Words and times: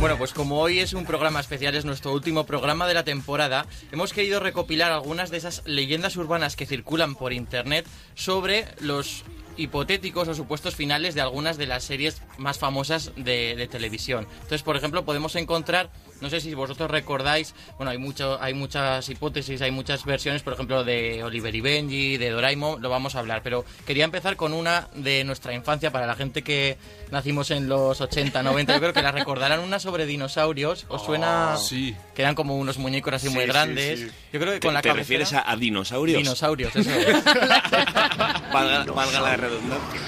Bueno, 0.00 0.18
pues 0.18 0.32
como 0.32 0.58
hoy 0.58 0.80
es 0.80 0.92
un 0.92 1.06
programa 1.06 1.38
especial, 1.38 1.76
es 1.76 1.84
nuestro 1.84 2.12
último 2.12 2.44
programa 2.44 2.88
de 2.88 2.94
la 2.94 3.04
temporada, 3.04 3.64
hemos 3.92 4.12
querido 4.12 4.40
recopilar 4.40 4.90
algunas 4.90 5.30
de 5.30 5.36
esas 5.36 5.62
leyendas 5.66 6.16
urbanas 6.16 6.56
que 6.56 6.66
circulan 6.66 7.14
por 7.14 7.32
internet 7.32 7.86
sobre 8.14 8.66
los 8.80 9.22
hipotéticos 9.56 10.26
o 10.28 10.34
supuestos 10.34 10.74
finales 10.74 11.14
de 11.14 11.20
algunas 11.20 11.56
de 11.56 11.66
las 11.66 11.84
series 11.84 12.22
más 12.38 12.58
famosas 12.58 13.12
de, 13.16 13.68
televisión. 13.70 14.26
Entonces, 14.34 14.62
por 14.62 14.76
ejemplo, 14.76 15.04
podemos 15.04 15.36
encontrar, 15.36 15.90
no 16.22 16.30
sé 16.30 16.40
si 16.40 16.54
vosotros 16.54 16.90
recordáis, 16.90 17.54
bueno, 17.76 17.90
hay 17.90 17.98
mucho, 17.98 18.40
hay 18.40 18.54
muchas 18.54 19.06
hipótesis, 19.08 19.60
hay 19.60 19.70
muchas 19.70 20.04
versiones, 20.06 20.42
por 20.42 20.54
ejemplo, 20.54 20.84
de 20.84 21.22
Oliver 21.24 21.54
y 21.54 21.60
Benji, 21.60 22.16
de 22.16 22.30
Doraemon, 22.30 22.80
lo 22.80 22.88
vamos 22.88 23.14
a 23.14 23.18
hablar, 23.18 23.42
pero 23.42 23.64
quería 23.86 24.04
empezar 24.04 24.36
con 24.36 24.52
una 24.54 24.88
de 24.94 25.24
nuestra 25.24 25.52
infancia 25.52 25.90
para 25.90 26.06
la 26.06 26.14
gente 26.14 26.42
que 26.42 26.78
nacimos 27.10 27.50
en 27.50 27.68
los 27.68 28.00
80, 28.00 28.42
90, 28.42 28.72
yo 28.74 28.80
creo 28.80 28.92
que 28.94 29.02
la 29.02 29.12
recordarán 29.12 29.60
una 29.60 29.78
sobre 29.78 30.06
dinosaurios, 30.06 30.86
¿os 30.88 31.04
suena? 31.04 31.56
sí. 31.58 31.94
Que 32.14 32.22
eran 32.22 32.34
como 32.34 32.56
unos 32.56 32.78
muñecos 32.78 33.12
así 33.14 33.28
Sí, 33.28 33.34
muy 33.34 33.42
sí, 33.44 33.48
grandes. 33.48 34.00
sí. 34.00 34.10
Yo 34.32 34.40
creo 34.40 34.52
que 34.54 34.60
¿Te, 34.60 34.66
con 34.68 34.74
la 34.74 34.82
te 34.82 34.88
cabecera- 34.90 34.94
refieres 35.02 35.32
a, 35.32 35.50
a 35.50 35.56
dinosaurios? 35.56 36.18
Dinosaurios, 36.18 36.74
eso 36.76 36.90
es. 36.90 37.24
Valga, 38.52 38.84
valga 38.92 39.20
la 39.20 39.36
redundancia. 39.36 40.00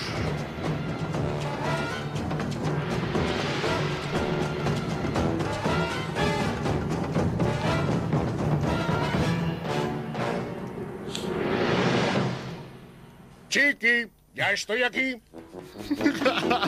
Chiqui, 13.54 14.08
ya 14.34 14.50
estoy 14.50 14.82
aquí. 14.82 15.14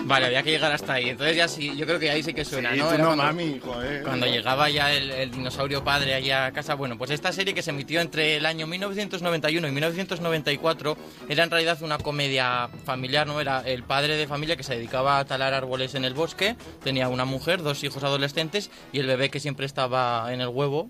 Vale, 0.04 0.26
había 0.26 0.42
que 0.44 0.50
llegar 0.52 0.70
hasta 0.70 0.92
ahí. 0.94 1.08
Entonces 1.10 1.36
ya 1.36 1.48
sí, 1.48 1.76
yo 1.76 1.84
creo 1.84 1.98
que 1.98 2.08
ahí 2.10 2.22
sí 2.22 2.32
que 2.32 2.44
suena, 2.44 2.72
Sí, 2.72 2.78
¿no? 2.78 2.86
tú 2.88 2.94
Era 2.94 2.98
no, 3.02 3.08
cuando- 3.16 3.24
mami, 3.24 3.58
joder. 3.58 4.02
Cuando 4.04 4.26
llegaba 4.26 4.70
ya 4.70 4.92
el, 4.92 5.10
el 5.10 5.30
dinosaurio 5.32 5.82
padre 5.82 6.14
allá 6.14 6.46
a 6.46 6.52
casa, 6.52 6.74
bueno, 6.74 6.96
pues 6.96 7.10
esta 7.10 7.32
serie 7.32 7.54
que 7.54 7.62
se 7.62 7.70
emitió 7.70 8.00
entre 8.00 8.36
el 8.36 8.46
año 8.46 8.68
1991 8.68 9.66
y 9.66 9.72
1994 9.72 10.96
era 11.28 11.42
en 11.42 11.50
realidad 11.50 11.82
una 11.82 11.98
comedia 11.98 12.68
familiar, 12.84 13.26
¿no? 13.26 13.40
Era 13.40 13.62
el 13.62 13.82
padre 13.82 14.16
de 14.16 14.28
familia 14.28 14.56
que 14.56 14.62
se 14.62 14.76
dedicaba 14.76 15.18
a 15.18 15.24
talar 15.24 15.52
árboles 15.54 15.96
en 15.96 16.04
el 16.04 16.14
bosque, 16.14 16.54
tenía 16.84 17.08
una 17.08 17.24
mujer, 17.24 17.62
dos 17.64 17.82
hijos 17.82 18.04
adolescentes 18.04 18.70
y 18.92 19.00
el 19.00 19.08
bebé 19.08 19.28
que 19.28 19.40
siempre 19.40 19.66
estaba 19.66 20.32
en 20.32 20.40
el 20.40 20.48
huevo. 20.48 20.88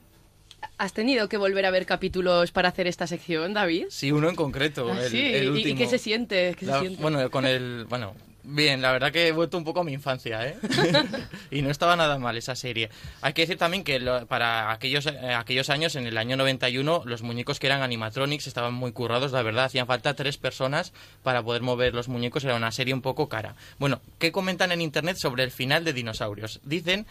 ¿Has 0.78 0.92
tenido 0.92 1.28
que 1.28 1.38
volver 1.38 1.64
a 1.64 1.70
ver 1.70 1.86
capítulos 1.86 2.52
para 2.52 2.69
hacer 2.69 2.86
esta 2.86 3.06
sección, 3.06 3.55
David? 3.55 3.86
Sí, 3.88 4.12
uno 4.12 4.28
en 4.28 4.36
concreto, 4.36 4.92
Ah, 4.92 5.00
el, 5.02 5.10
sí, 5.10 5.19
el 5.24 5.44
¿Y- 5.44 5.46
¿Y, 5.46 5.48
último. 5.50 5.78
qué 5.78 5.86
se 5.86 5.98
siente? 5.98 6.55
¿Qué 6.58 6.66
se 6.66 6.70
La- 6.72 6.80
siente? 6.80 7.00
bueno, 7.00 7.30
con 7.30 7.46
el... 7.46 7.86
Bueno, 7.88 8.14
bien, 8.44 8.82
la 8.82 8.92
verdad 8.92 9.10
que 9.10 9.28
he 9.28 9.32
vuelto 9.32 9.56
un 9.56 9.64
poco 9.64 9.80
a 9.80 9.84
mi 9.84 9.94
infancia, 9.94 10.47
¿eh? 10.47 10.56
y 11.50 11.62
no 11.62 11.70
estaba 11.70 11.97
nada 11.97 12.19
mal 12.19 12.36
esa 12.36 12.54
serie. 12.54 12.91
Hay 13.22 13.32
que 13.32 13.41
decir 13.41 13.56
también 13.56 13.84
que 13.84 13.98
lo- 14.00 14.27
para 14.27 14.70
aquellos, 14.70 15.06
eh, 15.06 15.32
aquellos 15.34 15.70
años, 15.70 15.97
en 15.97 16.06
el 16.06 16.19
año 16.19 16.36
91, 16.36 17.04
los 17.06 17.22
muñecos 17.22 17.58
que 17.58 17.69
eran 17.69 17.80
animatronics 17.80 18.47
estaban 18.47 18.74
muy 18.74 18.92
currados, 18.92 19.32
la 19.32 19.41
verdad. 19.42 19.64
Hacían 19.64 19.86
falta 19.86 20.12
tres 20.12 20.36
personas 20.36 20.92
para 21.22 21.42
poder 21.42 21.62
mover 21.62 21.94
los 21.94 22.08
muñecos. 22.08 22.44
Era 22.44 22.54
una 22.54 22.70
serie 22.70 22.92
un 22.92 23.00
poco 23.00 23.30
cara. 23.30 23.54
Bueno, 23.78 24.02
¿qué 24.19 24.30
comentan 24.30 24.72
en 24.72 24.82
Internet 24.82 25.16
sobre 25.16 25.42
el 25.42 25.50
final 25.52 25.84
de 25.84 25.94
Dinosaurios? 25.94 26.60
Dicen 26.64 27.06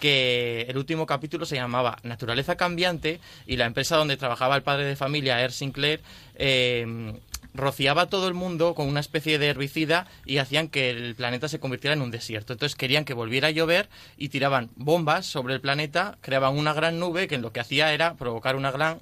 que 0.00 0.66
el 0.68 0.76
último 0.76 1.06
capítulo 1.06 1.46
se 1.46 1.56
llamaba 1.56 1.98
Naturaleza 2.02 2.56
Cambiante 2.56 3.20
y 3.46 3.56
la 3.56 3.66
empresa 3.66 3.96
donde 3.96 4.16
trabajaba 4.16 4.56
el 4.56 4.62
padre 4.62 4.86
de 4.86 4.96
familia, 4.96 5.40
Air 5.40 5.52
Sinclair, 5.52 6.00
eh, 6.34 7.14
rociaba 7.54 8.02
a 8.02 8.06
todo 8.08 8.28
el 8.28 8.34
mundo 8.34 8.74
con 8.74 8.88
una 8.88 9.00
especie 9.00 9.38
de 9.38 9.48
herbicida 9.48 10.06
y 10.24 10.38
hacían 10.38 10.68
que 10.68 10.90
el 10.90 11.14
planeta 11.14 11.48
se 11.48 11.60
convirtiera 11.60 11.94
en 11.94 12.02
un 12.02 12.10
desierto. 12.10 12.52
Entonces 12.52 12.76
querían 12.76 13.04
que 13.04 13.14
volviera 13.14 13.48
a 13.48 13.52
llover 13.52 13.88
y 14.16 14.28
tiraban 14.28 14.70
bombas 14.76 15.26
sobre 15.26 15.54
el 15.54 15.60
planeta, 15.60 16.18
creaban 16.20 16.56
una 16.56 16.72
gran 16.72 16.98
nube 16.98 17.28
que 17.28 17.38
lo 17.38 17.52
que 17.52 17.60
hacía 17.60 17.92
era 17.92 18.14
provocar 18.14 18.56
una 18.56 18.70
gran 18.70 18.98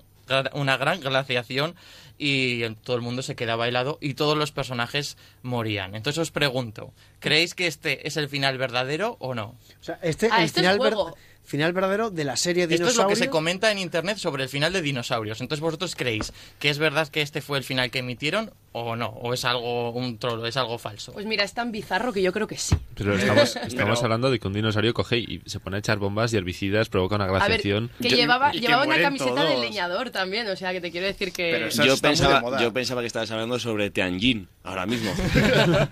una 0.53 0.77
gran 0.77 1.01
glaciación 1.01 1.75
y 2.19 2.69
todo 2.83 2.97
el 2.97 3.03
mundo 3.03 3.23
se 3.23 3.37
quedaba 3.37 3.69
helado 3.69 3.99
y 4.01 4.15
todos 4.15 4.37
los 4.37 4.51
personajes 4.53 5.17
morían. 5.43 5.95
Entonces 5.95 6.21
os 6.21 6.31
pregunto, 6.31 6.93
¿creéis 7.21 7.55
que 7.55 7.67
este 7.69 8.07
es 8.09 8.17
el 8.17 8.29
final 8.29 8.59
verdadero 8.59 9.17
o 9.21 9.35
no? 9.35 9.55
O 9.81 9.85
sea, 9.85 9.99
este, 10.03 10.29
Ah, 10.33 10.39
el 10.41 10.45
esto 10.47 10.61
es 10.61 10.67
final, 10.67 10.79
ver- 10.81 10.95
juego. 10.95 11.17
Final 11.49 11.73
verdadero 11.73 12.11
de 12.11 12.25
la 12.25 12.37
serie 12.37 12.65
Esto 12.71 12.89
es 12.89 12.97
lo 12.97 13.09
que 13.09 13.17
se 13.17 13.29
comenta 13.31 13.73
en 13.73 13.79
internet 13.79 14.19
sobre 14.19 14.43
el 14.45 14.49
final 14.49 14.73
de 14.73 14.83
Dinosaurios. 14.83 15.41
Entonces 15.41 15.61
vosotros 15.63 15.97
creéis 15.97 16.33
que 16.59 16.69
es 16.71 16.79
verdad 16.79 17.09
que 17.09 17.23
este 17.23 17.41
fue 17.41 17.59
el 17.59 17.65
final 17.65 17.91
que 17.91 18.01
emitieron 18.01 18.53
o 18.73 18.95
no, 18.97 19.07
o 19.09 19.33
es 19.35 19.45
algo 19.47 19.91
un 19.93 20.19
trolo, 20.19 20.47
es 20.47 20.57
algo 20.59 20.79
falso. 20.79 21.13
Pues 21.13 21.25
mira, 21.27 21.43
es 21.43 21.55
tan 21.55 21.73
bizarro 21.73 22.13
que 22.13 22.23
yo 22.23 22.33
creo 22.33 22.47
que 22.47 22.59
sí. 22.59 22.77
Pero 22.95 23.15
estamos, 23.17 23.57
estamos 23.57 23.75
Pero- 23.75 24.01
hablando 24.05 24.31
de 24.31 24.39
que 24.39 24.47
un 24.47 24.53
dinosaurio 24.53 24.93
coge 24.95 25.19
y 25.19 25.43
se 25.47 25.59
pone 25.59 25.77
a 25.77 25.79
echar 25.81 25.99
bombas 25.99 26.33
y 26.33 26.37
herbicidas, 26.37 26.89
provoca 26.91 27.17
una 27.17 27.25
A 27.25 27.33
ver, 27.33 27.39
glaciación. 27.39 27.91
que 28.01 28.11
Yo- 28.11 28.17
llevaba, 28.17 28.51
y 28.55 28.61
que 28.61 28.67
llevaba 28.67 28.85
una 28.85 29.01
camiseta 29.01 29.43
de 29.45 29.51
todos. 29.53 29.61
leñador 29.65 30.11
también, 30.11 30.47
o 30.49 30.55
sea 30.55 30.73
que 30.73 30.81
te 30.83 30.91
quiero 30.93 31.07
decir 31.07 31.33
que... 31.33 31.69
Yo 31.73 31.95
de 31.97 32.01
pensaba, 32.01 32.41
moda. 32.41 32.61
yo 32.61 32.73
pensaba 32.73 33.01
que 33.01 33.07
estabas 33.09 33.31
hablando 33.31 33.59
sobre 33.59 33.91
Tianjin 33.91 34.49
ahora 34.65 34.85
mismo. 34.87 35.13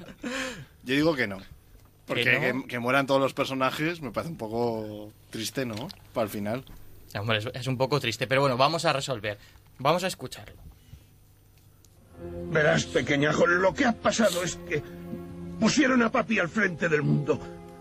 Yo 0.85 0.95
digo 0.95 1.17
que 1.17 1.27
no. 1.27 1.39
Porque 2.07 2.25
¿Que 2.25 2.53
no? 2.53 2.63
que, 2.63 2.69
que 2.69 2.79
mueran 2.79 3.07
todos 3.07 3.21
los 3.21 3.35
personajes 3.35 4.01
me 4.01 4.13
parece 4.13 4.33
un 4.33 4.39
poco 4.39 5.13
triste, 5.31 5.67
¿no? 5.67 5.89
Para 6.13 6.25
el 6.25 6.31
final. 6.31 6.65
Hombre, 7.19 7.39
es, 7.39 7.49
es 7.53 7.67
un 7.67 7.77
poco 7.77 7.99
triste, 8.01 8.27
pero 8.27 8.43
bueno, 8.43 8.57
vamos 8.57 8.85
a 8.85 8.93
resolver. 8.93 9.39
Vamos 9.79 10.05
a 10.05 10.07
escucharlo. 10.07 10.57
Verás, 12.51 12.85
pequeñajo, 12.87 13.47
lo 13.47 13.75
que 13.75 13.85
ha 13.85 13.93
pasado 13.93 14.43
es 14.43 14.57
que 14.69 14.83
pusieron 15.61 16.03
a 16.03 16.11
papi 16.11 16.39
al 16.39 16.49
frente 16.49 16.89
del 16.89 17.03
mundo 17.03 17.39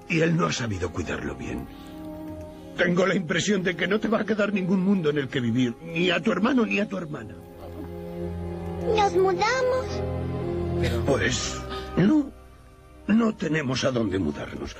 y 0.09 0.19
él 0.21 0.35
no 0.35 0.47
ha 0.47 0.51
sabido 0.51 0.91
cuidarlo 0.91 1.35
bien. 1.35 1.67
Tengo 2.77 3.05
la 3.05 3.15
impresión 3.15 3.63
de 3.63 3.75
que 3.75 3.87
no 3.87 3.99
te 3.99 4.09
va 4.09 4.21
a 4.21 4.25
quedar 4.25 4.51
ningún 4.51 4.81
mundo 4.83 5.09
en 5.09 5.17
el 5.17 5.29
que 5.29 5.39
vivir, 5.39 5.75
ni 5.81 6.09
a 6.11 6.19
tu 6.19 6.31
hermano 6.31 6.65
ni 6.65 6.79
a 6.79 6.87
tu 6.87 6.97
hermana. 6.97 7.35
Nos 8.95 9.13
mudamos. 9.15 9.85
Pues 11.05 11.61
no, 11.95 12.29
no 13.07 13.35
tenemos 13.35 13.83
a 13.83 13.91
dónde 13.91 14.19
mudarnos. 14.19 14.75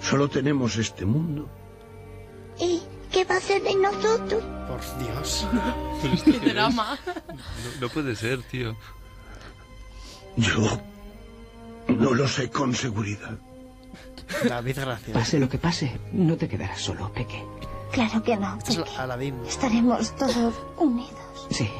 Solo 0.00 0.28
tenemos 0.28 0.76
este 0.76 1.04
mundo. 1.04 1.48
¿Y 2.58 2.80
qué 3.10 3.24
va 3.24 3.36
a 3.36 3.40
ser 3.40 3.62
de 3.62 3.74
nosotros? 3.74 4.42
Por 4.68 4.80
Dios. 4.98 5.46
Qué 6.24 6.52
drama. 6.52 6.98
No, 7.06 7.80
no 7.80 7.88
puede 7.88 8.14
ser, 8.14 8.42
tío. 8.42 8.76
Yo 10.36 10.80
no 11.88 12.14
lo 12.14 12.28
sé 12.28 12.50
con 12.50 12.74
seguridad. 12.74 13.38
David, 14.48 14.76
gracias. 14.80 15.12
Pase 15.12 15.38
lo 15.38 15.48
que 15.48 15.58
pase, 15.58 15.98
no 16.12 16.36
te 16.36 16.48
quedarás 16.48 16.80
solo, 16.80 17.12
Peque. 17.12 17.42
Claro 17.92 18.22
que 18.22 18.36
no. 18.36 18.58
Peque. 18.66 18.84
Aladín. 18.98 19.36
Estaremos 19.46 20.14
todos 20.16 20.54
unidos. 20.78 21.46
Sí. 21.50 21.70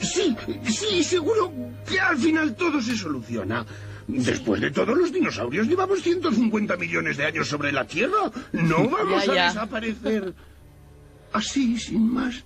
Sí, 0.00 0.36
sí, 0.66 1.02
seguro 1.02 1.50
que 1.86 1.98
al 1.98 2.18
final 2.18 2.54
todo 2.54 2.80
se 2.82 2.96
soluciona. 2.96 3.64
Después 4.08 4.60
de 4.60 4.70
todo, 4.70 4.94
los 4.94 5.12
dinosaurios 5.12 5.66
llevamos 5.66 6.00
150 6.02 6.76
millones 6.76 7.16
de 7.16 7.24
años 7.26 7.48
sobre 7.48 7.72
la 7.72 7.84
Tierra. 7.86 8.30
No 8.52 8.88
vamos 8.88 9.26
Ya, 9.26 9.34
ya. 9.34 9.44
a 9.46 9.48
desaparecer 9.48 10.32
así, 11.32 11.78
sin 11.78 12.12
más. 12.12 12.44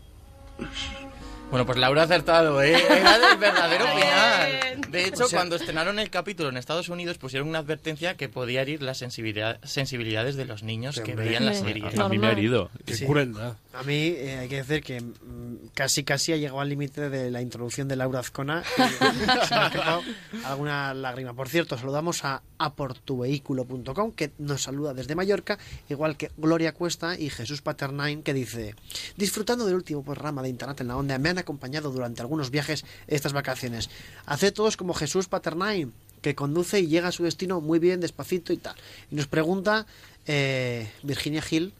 Bueno, 1.50 1.66
pues 1.66 1.78
Laura 1.78 2.02
ha 2.02 2.04
acertado, 2.04 2.62
¿eh? 2.62 2.76
Era 2.88 3.32
el 3.32 3.38
verdadero 3.38 3.84
final. 3.86 4.69
De 5.10 5.16
hecho, 5.16 5.24
O 5.24 5.28
sea- 5.28 5.38
cuando 5.38 5.56
estrenaron 5.56 5.98
el 5.98 6.10
capítulo 6.10 6.48
en 6.48 6.56
Estados 6.56 6.88
Unidos 6.88 7.18
pusieron 7.18 7.48
una 7.48 7.58
advertencia 7.60 8.16
que 8.16 8.28
podía 8.28 8.62
herir 8.62 8.82
las 8.82 8.98
sensibilidad- 8.98 9.58
sensibilidades 9.64 10.36
de 10.36 10.44
los 10.44 10.62
niños 10.62 11.00
que 11.00 11.12
hombre. 11.12 11.26
veían 11.26 11.44
la 11.46 11.54
serie. 11.54 11.84
A 11.98 12.08
mí 12.08 12.18
me 12.18 12.28
ha 12.28 12.32
herido. 12.32 12.70
Qué 12.84 12.94
Sí. 12.96 13.06
crueldad. 13.06 13.56
A 13.72 13.82
mí 13.84 13.94
eh, 14.16 14.38
hay 14.40 14.48
que 14.48 14.56
decir 14.62 14.82
que 14.82 15.00
mm, 15.00 15.68
casi 15.74 16.02
casi 16.04 16.32
ha 16.32 16.36
llegado 16.36 16.60
al 16.60 16.68
límite 16.68 17.08
de 17.08 17.30
la 17.30 17.40
introducción 17.40 17.86
de 17.88 17.96
Laura 17.96 18.20
Azcona. 18.20 18.62
y 18.76 18.80
se 19.48 19.54
me 19.54 19.60
ha 19.60 20.00
alguna 20.44 20.94
lágrima. 20.94 21.34
Por 21.34 21.48
cierto, 21.48 21.76
saludamos 21.78 22.24
a 22.24 22.42
aportuvehículo.com 22.58 24.12
que 24.12 24.32
nos 24.38 24.62
saluda 24.62 24.94
desde 24.94 25.14
Mallorca, 25.14 25.58
igual 25.88 26.16
que 26.16 26.30
Gloria 26.36 26.72
Cuesta 26.72 27.18
y 27.18 27.30
Jesús 27.30 27.62
Paternain 27.62 28.22
que 28.22 28.34
dice 28.34 28.74
disfrutando 29.16 29.66
del 29.66 29.74
último 29.76 30.02
programa 30.04 30.42
de 30.42 30.48
Internet 30.48 30.80
en 30.80 30.88
la 30.88 30.96
Onda, 30.96 31.18
me 31.18 31.28
han 31.30 31.38
acompañado 31.38 31.90
durante 31.90 32.20
algunos 32.22 32.50
viajes 32.50 32.84
estas 33.06 33.32
vacaciones. 33.32 33.90
Haced 34.26 34.52
todos 34.52 34.76
como 34.76 34.94
Jesús 35.00 35.26
Paternain 35.28 35.92
que 36.22 36.34
conduce 36.34 36.78
y 36.80 36.86
llega 36.86 37.08
a 37.08 37.12
su 37.12 37.24
destino 37.24 37.60
muy 37.60 37.78
bien, 37.78 38.00
despacito 38.00 38.52
y 38.52 38.58
tal. 38.58 38.74
Y 39.10 39.14
nos 39.16 39.26
pregunta 39.26 39.86
eh, 40.26 40.90
Virginia 41.02 41.40
Gil 41.42 41.72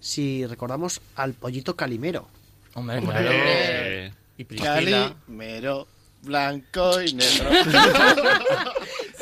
si 0.00 0.46
recordamos 0.46 1.00
al 1.14 1.34
pollito 1.34 1.76
calimero. 1.76 2.26
Hombre, 2.74 2.98
Hombre. 2.98 3.12
claro. 3.18 3.30
Eh, 3.32 4.12
Y. 4.38 4.44
Calimero, 4.46 5.86
blanco 6.22 7.02
y 7.02 7.12
negro. 7.12 7.50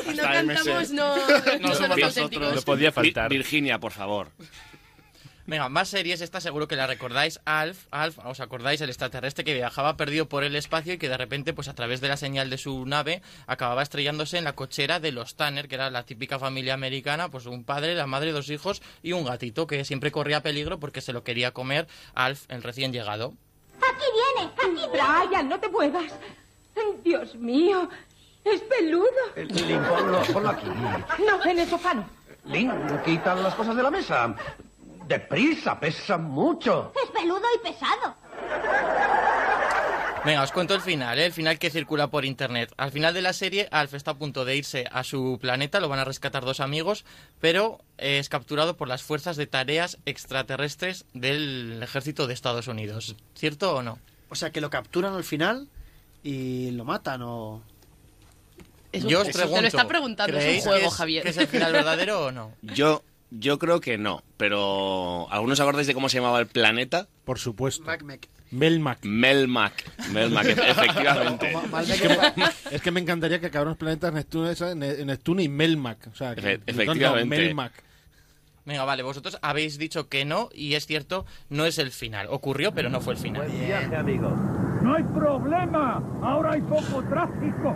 Si 0.01 0.07
no 0.15 0.23
Hasta 0.23 0.31
cantamos, 0.33 0.89
no, 0.91 1.15
no 1.15 1.59
No 1.59 1.75
somos 1.75 2.01
auténticos. 2.03 2.55
no 2.55 2.61
podía 2.63 2.89
Vir- 2.89 2.93
faltar. 2.93 3.29
Virginia, 3.29 3.77
por 3.79 3.91
favor. 3.91 4.29
Venga, 5.51 5.67
más 5.67 5.89
series, 5.89 6.21
esta 6.21 6.39
seguro 6.39 6.69
que 6.69 6.77
la 6.77 6.87
recordáis. 6.87 7.41
Alf, 7.43 7.87
Alf, 7.91 8.19
¿os 8.23 8.39
acordáis? 8.39 8.79
El 8.79 8.87
extraterrestre 8.87 9.43
que 9.43 9.53
viajaba 9.53 9.97
perdido 9.97 10.29
por 10.29 10.45
el 10.45 10.55
espacio 10.55 10.93
y 10.93 10.97
que 10.97 11.09
de 11.09 11.17
repente, 11.17 11.51
pues 11.51 11.67
a 11.67 11.75
través 11.75 11.99
de 11.99 12.07
la 12.07 12.15
señal 12.15 12.49
de 12.49 12.57
su 12.57 12.85
nave, 12.85 13.21
acababa 13.47 13.83
estrellándose 13.83 14.37
en 14.37 14.45
la 14.45 14.55
cochera 14.55 15.01
de 15.01 15.11
los 15.11 15.35
Tanner, 15.35 15.67
que 15.67 15.75
era 15.75 15.89
la 15.89 16.03
típica 16.03 16.39
familia 16.39 16.73
americana, 16.73 17.27
pues 17.27 17.47
un 17.47 17.65
padre, 17.65 17.95
la 17.95 18.07
madre, 18.07 18.31
dos 18.31 18.49
hijos 18.49 18.81
y 19.03 19.11
un 19.11 19.25
gatito 19.25 19.67
que 19.67 19.83
siempre 19.83 20.09
corría 20.09 20.41
peligro 20.41 20.79
porque 20.79 21.01
se 21.01 21.11
lo 21.11 21.25
quería 21.25 21.51
comer 21.51 21.85
Alf, 22.15 22.45
el 22.47 22.63
recién 22.63 22.93
llegado. 22.93 23.33
Aquí 23.75 24.05
viene, 24.13 24.53
aquí 24.53 24.69
viene. 24.73 24.87
Brian, 24.87 25.49
no 25.49 25.59
te 25.59 25.67
muevas. 25.67 26.13
Dios 27.03 27.35
mío, 27.35 27.89
es 28.45 28.61
peludo. 28.61 29.09
Link, 29.35 29.85
ponlo, 29.85 30.21
ponlo 30.31 30.49
aquí. 30.49 30.67
No, 31.27 31.43
en 31.43 31.59
el 31.59 31.67
sofá 31.67 31.93
no. 31.93 32.05
Link, 32.45 32.71
quita 33.03 33.35
las 33.35 33.53
cosas 33.53 33.75
de 33.75 33.83
la 33.83 33.91
mesa. 33.91 34.33
Deprisa, 35.11 35.77
pesa 35.77 36.17
mucho. 36.17 36.93
Es 37.03 37.09
peludo 37.11 37.41
y 37.53 37.67
pesado. 37.67 38.15
Venga, 40.23 40.43
os 40.43 40.51
cuento 40.53 40.73
el 40.73 40.79
final, 40.81 41.17
¿eh? 41.19 41.25
el 41.25 41.33
final 41.33 41.59
que 41.59 41.69
circula 41.69 42.07
por 42.07 42.23
internet. 42.23 42.71
Al 42.77 42.91
final 42.91 43.13
de 43.13 43.21
la 43.21 43.33
serie, 43.33 43.67
Alf 43.71 43.93
está 43.95 44.11
a 44.11 44.17
punto 44.17 44.45
de 44.45 44.55
irse 44.55 44.85
a 44.91 45.03
su 45.03 45.37
planeta, 45.41 45.81
lo 45.81 45.89
van 45.89 45.99
a 45.99 46.05
rescatar 46.05 46.45
dos 46.45 46.61
amigos, 46.61 47.03
pero 47.41 47.79
es 47.97 48.29
capturado 48.29 48.77
por 48.77 48.87
las 48.87 49.01
fuerzas 49.03 49.35
de 49.35 49.47
tareas 49.47 49.97
extraterrestres 50.05 51.03
del 51.13 51.81
ejército 51.83 52.25
de 52.27 52.33
Estados 52.35 52.67
Unidos. 52.67 53.15
¿Cierto 53.35 53.75
o 53.75 53.83
no? 53.83 53.97
O 54.29 54.35
sea, 54.35 54.51
que 54.51 54.61
lo 54.61 54.69
capturan 54.69 55.13
al 55.15 55.25
final 55.25 55.67
y 56.23 56.71
lo 56.71 56.85
matan 56.85 57.21
o... 57.23 57.61
Es 58.93 59.03
un- 59.03 59.09
Yo 59.09 59.21
os 59.21 59.27
te 59.29 59.37
lo 59.45 59.57
está 59.67 59.87
preguntando, 59.87 60.37
es 60.37 60.43
un 60.43 60.47
¿creéis 60.47 60.63
juego, 60.63 60.79
que 60.81 60.85
es- 60.87 60.93
Javier. 60.93 61.23
que 61.23 61.29
es 61.29 61.37
el 61.37 61.47
final 61.47 61.73
verdadero 61.73 62.27
o 62.27 62.31
no? 62.31 62.53
Yo, 62.61 63.03
yo 63.31 63.57
creo 63.57 63.79
que 63.81 63.97
no, 63.97 64.23
pero 64.37 65.27
¿algunos 65.31 65.59
os 65.59 65.63
acordáis 65.63 65.87
de 65.87 65.93
cómo 65.93 66.09
se 66.09 66.17
llamaba 66.17 66.39
el 66.39 66.47
planeta? 66.47 67.07
Por 67.25 67.39
supuesto. 67.39 67.83
Macmec. 67.85 68.27
Melmac. 68.51 68.99
Melmac. 69.05 69.73
Melmac, 70.11 70.45
efectivamente. 70.57 71.53
Es 71.87 72.01
que, 72.01 72.75
es 72.75 72.81
que 72.81 72.91
me 72.91 72.99
encantaría 72.99 73.39
que 73.39 73.45
acabaran 73.47 73.69
los 73.71 73.77
planetas 73.77 74.13
Neptuno, 74.13 74.51
Neptuno 74.75 75.41
y 75.41 75.47
Melmac. 75.47 76.07
O 76.11 76.15
sea, 76.15 76.35
que- 76.35 76.41
Efe- 76.41 76.59
no, 76.59 76.73
no, 76.75 76.81
efectivamente. 76.83 77.37
Melmac. 77.37 77.71
Venga, 78.65 78.83
vale, 78.85 79.01
vosotros 79.03 79.39
habéis 79.41 79.79
dicho 79.79 80.07
que 80.07 80.23
no 80.23 80.49
y 80.53 80.75
es 80.75 80.85
cierto, 80.85 81.25
no 81.49 81.65
es 81.65 81.79
el 81.79 81.89
final. 81.91 82.27
Ocurrió, 82.29 82.73
pero 82.73 82.89
no 82.89 83.01
fue 83.01 83.13
el 83.13 83.19
final. 83.19 83.47
Viaje, 83.49 83.95
amigo. 83.95 84.29
No 84.29 84.95
hay 84.95 85.03
problema. 85.03 86.03
Ahora 86.21 86.51
hay 86.53 86.61
poco 86.61 87.01
tráfico. 87.09 87.75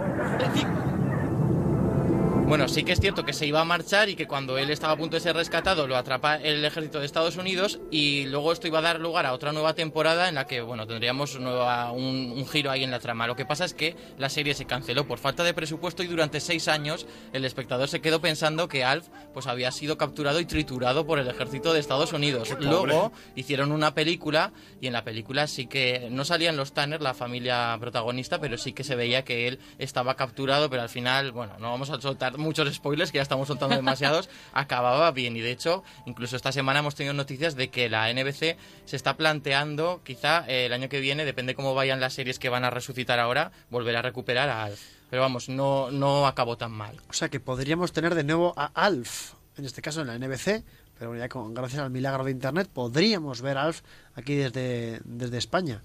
Bueno, 2.47 2.67
sí 2.67 2.83
que 2.83 2.91
es 2.91 2.99
cierto 2.99 3.25
que 3.25 3.33
se 3.33 3.47
iba 3.47 3.59
a 3.59 3.65
marchar 3.65 4.07
y 4.07 4.15
que 4.15 4.27
cuando 4.27 4.57
él 4.59 4.69
estaba 4.69 4.93
a 4.93 4.97
punto 4.97 5.15
de 5.15 5.19
ser 5.19 5.35
rescatado 5.35 5.87
lo 5.87 5.97
atrapa 5.97 6.35
el 6.35 6.63
ejército 6.63 6.99
de 6.99 7.05
Estados 7.07 7.37
Unidos 7.37 7.79
y 7.89 8.25
luego 8.27 8.51
esto 8.53 8.67
iba 8.67 8.79
a 8.79 8.81
dar 8.83 8.99
lugar 8.99 9.25
a 9.25 9.33
otra 9.33 9.51
nueva 9.51 9.73
temporada 9.73 10.29
en 10.29 10.35
la 10.35 10.45
que, 10.45 10.61
bueno, 10.61 10.85
tendríamos 10.85 11.39
nueva- 11.39 11.91
un, 11.91 12.33
un 12.37 12.47
giro 12.47 12.69
ahí 12.69 12.83
en 12.83 12.91
la 12.91 12.99
trama. 12.99 13.25
Lo 13.25 13.35
que 13.35 13.45
pasa 13.45 13.65
es 13.65 13.73
que 13.73 13.95
la 14.19 14.29
serie 14.29 14.53
se 14.53 14.65
canceló 14.65 15.07
por 15.07 15.17
falta 15.17 15.43
de 15.43 15.55
presupuesto 15.55 16.03
y 16.03 16.07
durante 16.07 16.39
seis 16.39 16.67
años 16.67 17.07
el 17.33 17.45
espectador 17.45 17.87
se 17.89 17.99
quedó 17.99 18.21
pensando 18.21 18.67
que 18.67 18.83
Alf 18.83 19.07
pues 19.33 19.47
había 19.47 19.71
sido 19.71 19.97
capturado 19.97 20.39
y 20.39 20.45
triturado 20.45 21.05
por 21.07 21.17
el 21.17 21.27
ejército 21.27 21.73
de 21.73 21.79
Estados 21.79 22.13
Unidos. 22.13 22.47
Luego 22.59 23.11
hicieron 23.35 23.71
una 23.71 23.95
película 23.95 24.53
y 24.79 24.85
en 24.87 24.93
la 24.93 25.03
película 25.03 25.47
sí 25.47 25.65
que 25.65 26.09
no 26.11 26.23
salían 26.23 26.57
los 26.57 26.73
Tanner, 26.73 27.01
la 27.01 27.15
familia 27.15 27.75
protagonista, 27.79 28.39
pero 28.39 28.57
sí 28.59 28.71
que 28.71 28.83
se 28.83 28.95
veía 28.95 29.23
que 29.25 29.47
él 29.47 29.59
estaba 29.79 30.15
capturado, 30.15 30.69
pero 30.69 30.83
al 30.83 30.89
final, 30.89 31.31
bueno, 31.31 31.53
no 31.59 31.71
vamos 31.71 31.89
a 31.89 31.99
soltar 31.99 32.34
muchos 32.37 32.73
spoilers, 32.73 33.11
que 33.11 33.17
ya 33.17 33.21
estamos 33.21 33.47
soltando 33.47 33.75
demasiados, 33.75 34.29
acababa 34.53 35.11
bien 35.11 35.35
y 35.35 35.41
de 35.41 35.51
hecho, 35.51 35.83
incluso 36.05 36.35
esta 36.35 36.51
semana 36.51 36.79
hemos 36.79 36.95
tenido 36.95 37.13
noticias 37.13 37.55
de 37.55 37.69
que 37.69 37.89
la 37.89 38.11
NBC 38.13 38.57
se 38.85 38.95
está 38.95 39.17
planteando, 39.17 40.01
quizá 40.03 40.45
eh, 40.47 40.65
el 40.65 40.73
año 40.73 40.89
que 40.89 40.99
viene, 40.99 41.25
depende 41.25 41.55
cómo 41.55 41.73
vayan 41.73 41.99
las 41.99 42.13
series 42.13 42.39
que 42.39 42.49
van 42.49 42.63
a 42.63 42.69
resucitar 42.69 43.19
ahora, 43.19 43.51
volver 43.69 43.95
a 43.95 44.01
recuperar 44.01 44.49
a 44.49 44.63
Alf. 44.63 44.81
Pero 45.09 45.21
vamos, 45.21 45.49
no, 45.49 45.91
no 45.91 46.27
acabó 46.27 46.57
tan 46.57 46.71
mal. 46.71 46.99
O 47.09 47.13
sea, 47.13 47.29
que 47.29 47.39
podríamos 47.39 47.91
tener 47.91 48.15
de 48.15 48.23
nuevo 48.23 48.53
a 48.57 48.65
Alf, 48.73 49.33
en 49.57 49.65
este 49.65 49.81
caso 49.81 50.01
en 50.01 50.07
la 50.07 50.17
NBC, 50.17 50.63
pero 50.97 51.15
ya 51.15 51.29
con, 51.29 51.53
gracias 51.53 51.81
al 51.81 51.91
milagro 51.91 52.23
de 52.23 52.31
Internet 52.31 52.69
podríamos 52.71 53.41
ver 53.41 53.57
a 53.57 53.63
Alf 53.63 53.81
aquí 54.15 54.35
desde, 54.35 55.01
desde 55.03 55.37
España, 55.37 55.81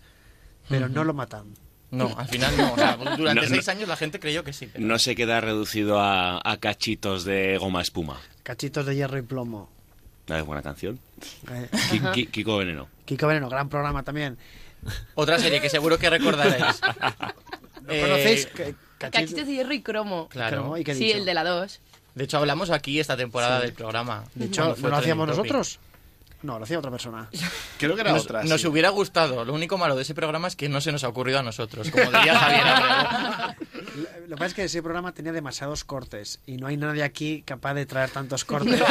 pero 0.69 0.89
no 0.89 1.05
lo 1.05 1.15
matan. 1.15 1.55
No, 1.91 2.15
al 2.17 2.29
final 2.29 2.57
no. 2.57 2.73
O 2.73 2.77
sea, 2.77 2.97
durante 3.17 3.41
No, 3.43 3.49
no. 3.49 3.49
seis 3.49 3.69
años 3.69 3.89
la 3.89 3.97
gente 3.97 4.21
creyó 4.21 4.45
que 4.45 4.53
sí. 4.53 4.69
pero- 4.73 4.85
No 4.87 4.99
se 4.99 5.15
queda 5.17 5.41
reducido 5.41 6.01
a, 6.01 6.41
a 6.45 6.57
cachitos 6.59 7.25
de 7.25 7.59
goma 7.59 7.83
espuma. 7.83 8.21
Cachitos 8.43 8.87
de 8.87 8.95
hierro 8.97 9.19
y 9.19 9.23
plomo. 9.23 9.69
Ah, 10.29 10.39
Es 10.39 10.45
buena 10.47 10.63
canción. 10.63 11.01
Eh, 11.51 11.69
Ki- 11.91 12.01
Ki- 12.15 12.27
Kiko 12.27 12.59
Veneno. 12.59 12.89
Kiko 13.05 13.27
Veneno, 13.27 13.49
gran 13.49 13.69
programa 13.69 14.03
también. 14.05 14.39
Otra 15.15 15.39
serie 15.39 15.61
que 15.61 15.69
seguro 15.69 15.99
que 15.99 16.09
recordaréis. 16.09 16.81
¿Lo 17.87 17.93
Eh, 17.93 18.01
conocéis? 18.03 18.49
Cachitos 18.99 19.47
de 19.47 19.53
hierro 19.53 19.73
y 19.75 19.83
cromo. 19.83 20.29
Claro. 20.29 20.59
Cromo, 20.59 20.77
¿y 20.77 20.85
qué 20.85 20.93
he 20.93 20.95
Sí, 20.95 21.11
el 21.11 21.25
de 21.25 21.35
la 21.35 21.43
2. 21.45 21.81
De 22.15 22.25
hecho, 22.25 22.39
hablamos 22.39 22.71
aquí 22.71 23.01
esta 23.01 23.17
temporada 23.17 23.59
Sí. 23.61 23.67
del 23.67 23.75
programa. 23.75 24.25
De 24.35 24.47
hecho, 24.47 24.77
¿no 24.79 24.89
lo 24.89 24.97
hacíamos 24.97 25.27
nosotros? 25.27 25.81
No, 26.43 26.59
lo 26.59 26.65
hacía 26.65 26.79
otra 26.79 26.91
persona. 26.91 27.29
Creo 27.79 27.95
que 27.95 28.01
era 28.01 28.13
Nos, 28.13 28.25
otra. 28.25 28.43
nos 28.45 28.63
sí. 28.63 28.67
hubiera 28.67 28.89
gustado. 28.89 29.45
Lo 29.45 29.53
único 29.53 29.77
malo 29.77 29.95
de 29.95 30.03
ese 30.03 30.15
programa 30.15 30.49
es 30.49 30.57
que 30.57 30.69
no 30.69 30.81
se 30.81 30.91
nos 30.91 31.05
ha 31.05 31.09
ocurrido 31.09 31.39
a 31.39 31.43
nosotros, 31.43 31.91
como 31.91 32.05
diría 32.07 32.35
Javier. 32.39 33.57
Lo 33.95 34.03
lo 34.29 34.29
que 34.29 34.37
pasa 34.37 34.47
es 34.47 34.55
que 34.55 34.65
ese 34.65 34.83
programa 34.83 35.13
tenía 35.13 35.33
demasiados 35.33 35.85
cortes 35.85 36.41
y 36.47 36.57
no 36.57 36.67
hay 36.67 36.77
nadie 36.77 37.03
aquí 37.03 37.43
capaz 37.43 37.75
de 37.75 37.87
traer 37.87 38.11
tantos 38.11 38.45
cortes. 38.45 38.81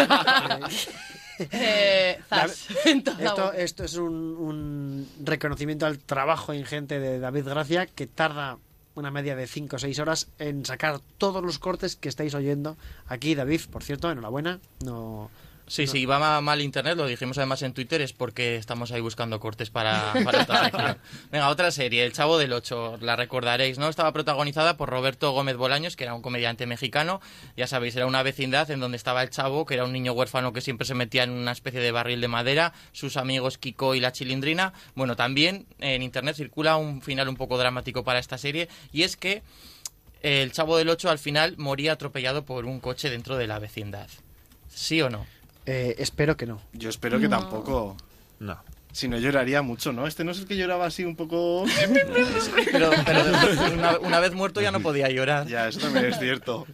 Eh, 1.51 2.19
zas. 2.27 2.67
En 2.85 3.01
toda 3.01 3.23
esto, 3.23 3.53
esto 3.53 3.83
es 3.85 3.95
un, 3.95 4.13
un 4.13 5.07
reconocimiento 5.23 5.85
al 5.85 5.97
trabajo 5.99 6.53
ingente 6.53 6.99
de 6.99 7.19
David 7.19 7.45
Gracia 7.45 7.85
que 7.85 8.07
tarda 8.07 8.57
una 8.95 9.09
media 9.09 9.37
de 9.37 9.47
5 9.47 9.77
o 9.77 9.79
6 9.79 9.99
horas 9.99 10.27
en 10.37 10.65
sacar 10.65 10.99
todos 11.17 11.41
los 11.41 11.57
cortes 11.57 11.95
que 11.95 12.09
estáis 12.09 12.33
oyendo 12.33 12.75
aquí. 13.07 13.35
David, 13.35 13.61
por 13.71 13.83
cierto, 13.83 14.11
enhorabuena. 14.11 14.59
No, 14.83 15.31
Sí, 15.69 15.85
sí, 15.87 16.05
va 16.05 16.17
ma- 16.17 16.41
mal 16.41 16.61
internet, 16.61 16.97
lo 16.97 17.05
dijimos 17.05 17.37
además 17.37 17.61
en 17.61 17.73
Twitter, 17.73 18.01
es 18.01 18.11
porque 18.11 18.55
estamos 18.55 18.91
ahí 18.91 19.01
buscando 19.01 19.39
cortes 19.39 19.69
para, 19.69 20.13
para 20.25 20.41
esta 20.41 20.63
sección. 20.63 20.97
Venga, 21.31 21.47
otra 21.49 21.69
serie, 21.71 22.03
El 22.05 22.11
Chavo 22.11 22.37
del 22.39 22.51
Ocho, 22.53 22.97
la 23.01 23.15
recordaréis, 23.15 23.77
¿no? 23.77 23.87
Estaba 23.87 24.11
protagonizada 24.11 24.77
por 24.77 24.89
Roberto 24.89 25.31
Gómez 25.31 25.55
Bolaños, 25.57 25.95
que 25.95 26.05
era 26.05 26.15
un 26.15 26.21
comediante 26.23 26.65
mexicano, 26.65 27.21
ya 27.55 27.67
sabéis, 27.67 27.95
era 27.95 28.07
una 28.07 28.23
vecindad 28.23 28.69
en 28.71 28.79
donde 28.79 28.97
estaba 28.97 29.21
el 29.21 29.29
Chavo, 29.29 29.65
que 29.67 29.75
era 29.75 29.85
un 29.85 29.93
niño 29.93 30.11
huérfano 30.13 30.53
que 30.53 30.61
siempre 30.61 30.85
se 30.87 30.95
metía 30.95 31.23
en 31.23 31.29
una 31.29 31.51
especie 31.51 31.79
de 31.79 31.91
barril 31.91 32.19
de 32.19 32.27
madera, 32.27 32.73
sus 32.91 33.15
amigos 33.15 33.59
Kiko 33.59 33.93
y 33.93 33.99
la 33.99 34.11
Chilindrina. 34.11 34.73
Bueno, 34.95 35.15
también 35.15 35.67
en 35.79 36.01
internet 36.01 36.35
circula 36.35 36.77
un 36.77 37.01
final 37.03 37.29
un 37.29 37.35
poco 37.37 37.59
dramático 37.59 38.03
para 38.03 38.17
esta 38.17 38.39
serie, 38.39 38.69
y 38.91 39.03
es 39.03 39.15
que 39.17 39.43
el 40.21 40.51
Chavo 40.51 40.77
del 40.77 40.89
Ocho 40.89 41.09
al 41.09 41.19
final 41.19 41.55
moría 41.57 41.91
atropellado 41.93 42.43
por 42.43 42.65
un 42.65 42.79
coche 42.79 43.09
dentro 43.09 43.37
de 43.37 43.47
la 43.47 43.59
vecindad. 43.59 44.07
¿Sí 44.67 45.01
o 45.01 45.09
no? 45.09 45.25
Eh, 45.65 45.95
espero 45.99 46.35
que 46.37 46.45
no. 46.45 46.61
Yo 46.73 46.89
espero 46.89 47.19
que 47.19 47.27
No. 47.27 47.39
tampoco. 47.39 47.95
No. 48.39 48.57
Si 48.91 49.07
no 49.07 49.19
lloraría 49.19 49.61
mucho, 49.61 49.93
¿no? 49.93 50.07
Este 50.07 50.23
no 50.23 50.31
es 50.31 50.39
el 50.39 50.47
que 50.47 50.57
lloraba 50.57 50.87
así 50.87 51.05
un 51.05 51.15
poco. 51.15 51.63
Pero, 52.71 52.89
pero 53.05 53.21
una, 53.73 53.99
una 53.99 54.19
vez 54.19 54.33
muerto 54.33 54.61
ya 54.61 54.71
no 54.71 54.79
podía 54.79 55.09
llorar. 55.09 55.47
ya, 55.47 55.67
eso 55.67 55.79
también 55.79 56.05
es 56.05 56.17
cierto. 56.19 56.65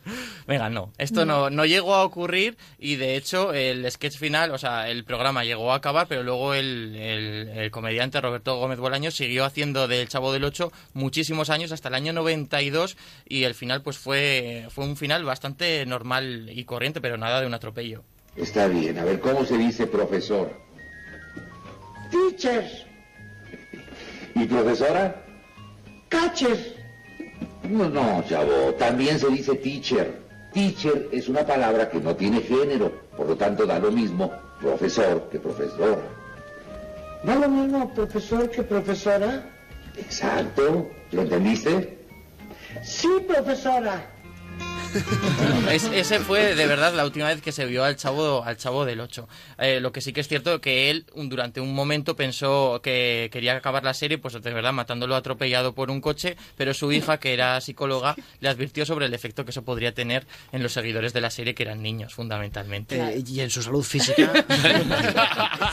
Venga, 0.47 0.69
no. 0.69 0.91
Esto 0.97 1.25
no, 1.25 1.49
no 1.49 1.65
llegó 1.65 1.93
a 1.93 2.03
ocurrir 2.05 2.57
y 2.79 2.95
de 2.95 3.15
hecho 3.17 3.53
el 3.53 3.89
sketch 3.91 4.17
final, 4.17 4.51
o 4.51 4.57
sea, 4.57 4.89
el 4.89 5.03
programa 5.03 5.43
llegó 5.43 5.73
a 5.73 5.75
acabar, 5.75 6.07
pero 6.07 6.23
luego 6.23 6.53
el, 6.53 6.95
el- 6.95 7.49
el 7.49 7.71
comediante 7.71 8.21
Roberto 8.21 8.57
Gómez 8.57 8.79
Bolaños 8.79 9.15
siguió 9.15 9.43
haciendo 9.45 9.87
del 9.87 10.07
Chavo 10.07 10.31
del 10.31 10.43
Ocho 10.45 10.71
muchísimos 10.93 11.49
años, 11.49 11.71
hasta 11.73 11.89
el 11.89 11.95
año 11.95 12.13
92 12.13 12.95
y 13.27 13.43
el 13.43 13.55
final 13.55 13.81
pues 13.81 13.97
fue, 13.97 14.67
fue 14.69 14.85
un 14.85 14.95
final 14.95 15.23
bastante 15.25 15.85
normal 15.85 16.49
y 16.49 16.63
corriente, 16.65 17.01
pero 17.01 17.17
nada 17.17 17.41
de 17.41 17.47
un 17.47 17.53
atropello. 17.53 18.03
Está 18.35 18.67
bien, 18.67 18.99
a 18.99 19.05
ver, 19.05 19.19
¿cómo 19.19 19.45
se 19.45 19.57
dice 19.57 19.87
profesor? 19.87 20.51
Teacher. 22.11 22.65
¿Y 24.35 24.45
profesora? 24.45 25.23
Catcher. 26.09 26.75
No, 27.69 27.89
no, 27.89 28.23
chavo, 28.27 28.73
también 28.77 29.17
se 29.19 29.29
dice 29.29 29.55
teacher. 29.55 30.21
Teacher 30.53 31.09
es 31.11 31.27
una 31.29 31.45
palabra 31.45 31.89
que 31.89 31.99
no 31.99 32.15
tiene 32.15 32.41
género, 32.41 32.91
por 33.15 33.27
lo 33.27 33.35
tanto 33.35 33.65
da 33.65 33.79
lo 33.79 33.91
mismo 33.91 34.31
profesor 34.59 35.29
que 35.29 35.39
profesora. 35.39 36.01
¿Da 37.23 37.35
lo 37.35 37.49
mismo 37.49 37.93
profesor 37.93 38.49
que 38.49 38.63
profesora? 38.63 39.49
Exacto, 39.97 40.89
¿lo 41.11 41.21
entendiste? 41.21 41.97
Sí, 42.83 43.09
profesora. 43.27 44.14
Es- 45.71 45.85
ese 45.91 46.19
fue 46.19 46.55
de 46.55 46.67
verdad 46.67 46.93
la 46.93 47.03
última 47.05 47.27
vez 47.27 47.41
que 47.41 47.51
se 47.51 47.65
vio 47.65 47.83
al 47.83 47.95
chavo 47.97 48.43
al 48.43 48.57
chavo 48.57 48.85
del 48.85 48.99
8. 49.01 49.27
Eh, 49.59 49.79
lo 49.79 49.91
que 49.91 50.01
sí 50.01 50.13
que 50.13 50.21
es 50.21 50.27
cierto 50.27 50.61
que 50.61 50.89
él 50.89 51.05
durante 51.15 51.59
un 51.59 51.73
momento 51.73 52.15
pensó 52.15 52.79
que 52.83 53.29
quería 53.31 53.55
acabar 53.57 53.83
la 53.83 53.93
serie, 53.93 54.17
pues 54.17 54.33
de 54.41 54.53
verdad 54.53 54.73
matándolo 54.73 55.15
atropellado 55.15 55.73
por 55.73 55.89
un 55.91 56.01
coche, 56.01 56.37
pero 56.55 56.73
su 56.73 56.91
hija, 56.91 57.19
que 57.19 57.33
era 57.33 57.59
psicóloga, 57.61 58.15
le 58.39 58.49
advirtió 58.49 58.85
sobre 58.85 59.07
el 59.07 59.13
efecto 59.13 59.43
que 59.43 59.51
eso 59.51 59.63
podría 59.63 59.93
tener 59.93 60.25
en 60.51 60.63
los 60.63 60.73
seguidores 60.73 61.13
de 61.13 61.21
la 61.21 61.29
serie, 61.29 61.55
que 61.55 61.63
eran 61.63 61.81
niños 61.81 62.13
fundamentalmente. 62.13 62.99
Eh, 63.01 63.23
y 63.27 63.39
en 63.41 63.49
su 63.49 63.61
salud 63.63 63.83
física. 63.83 64.31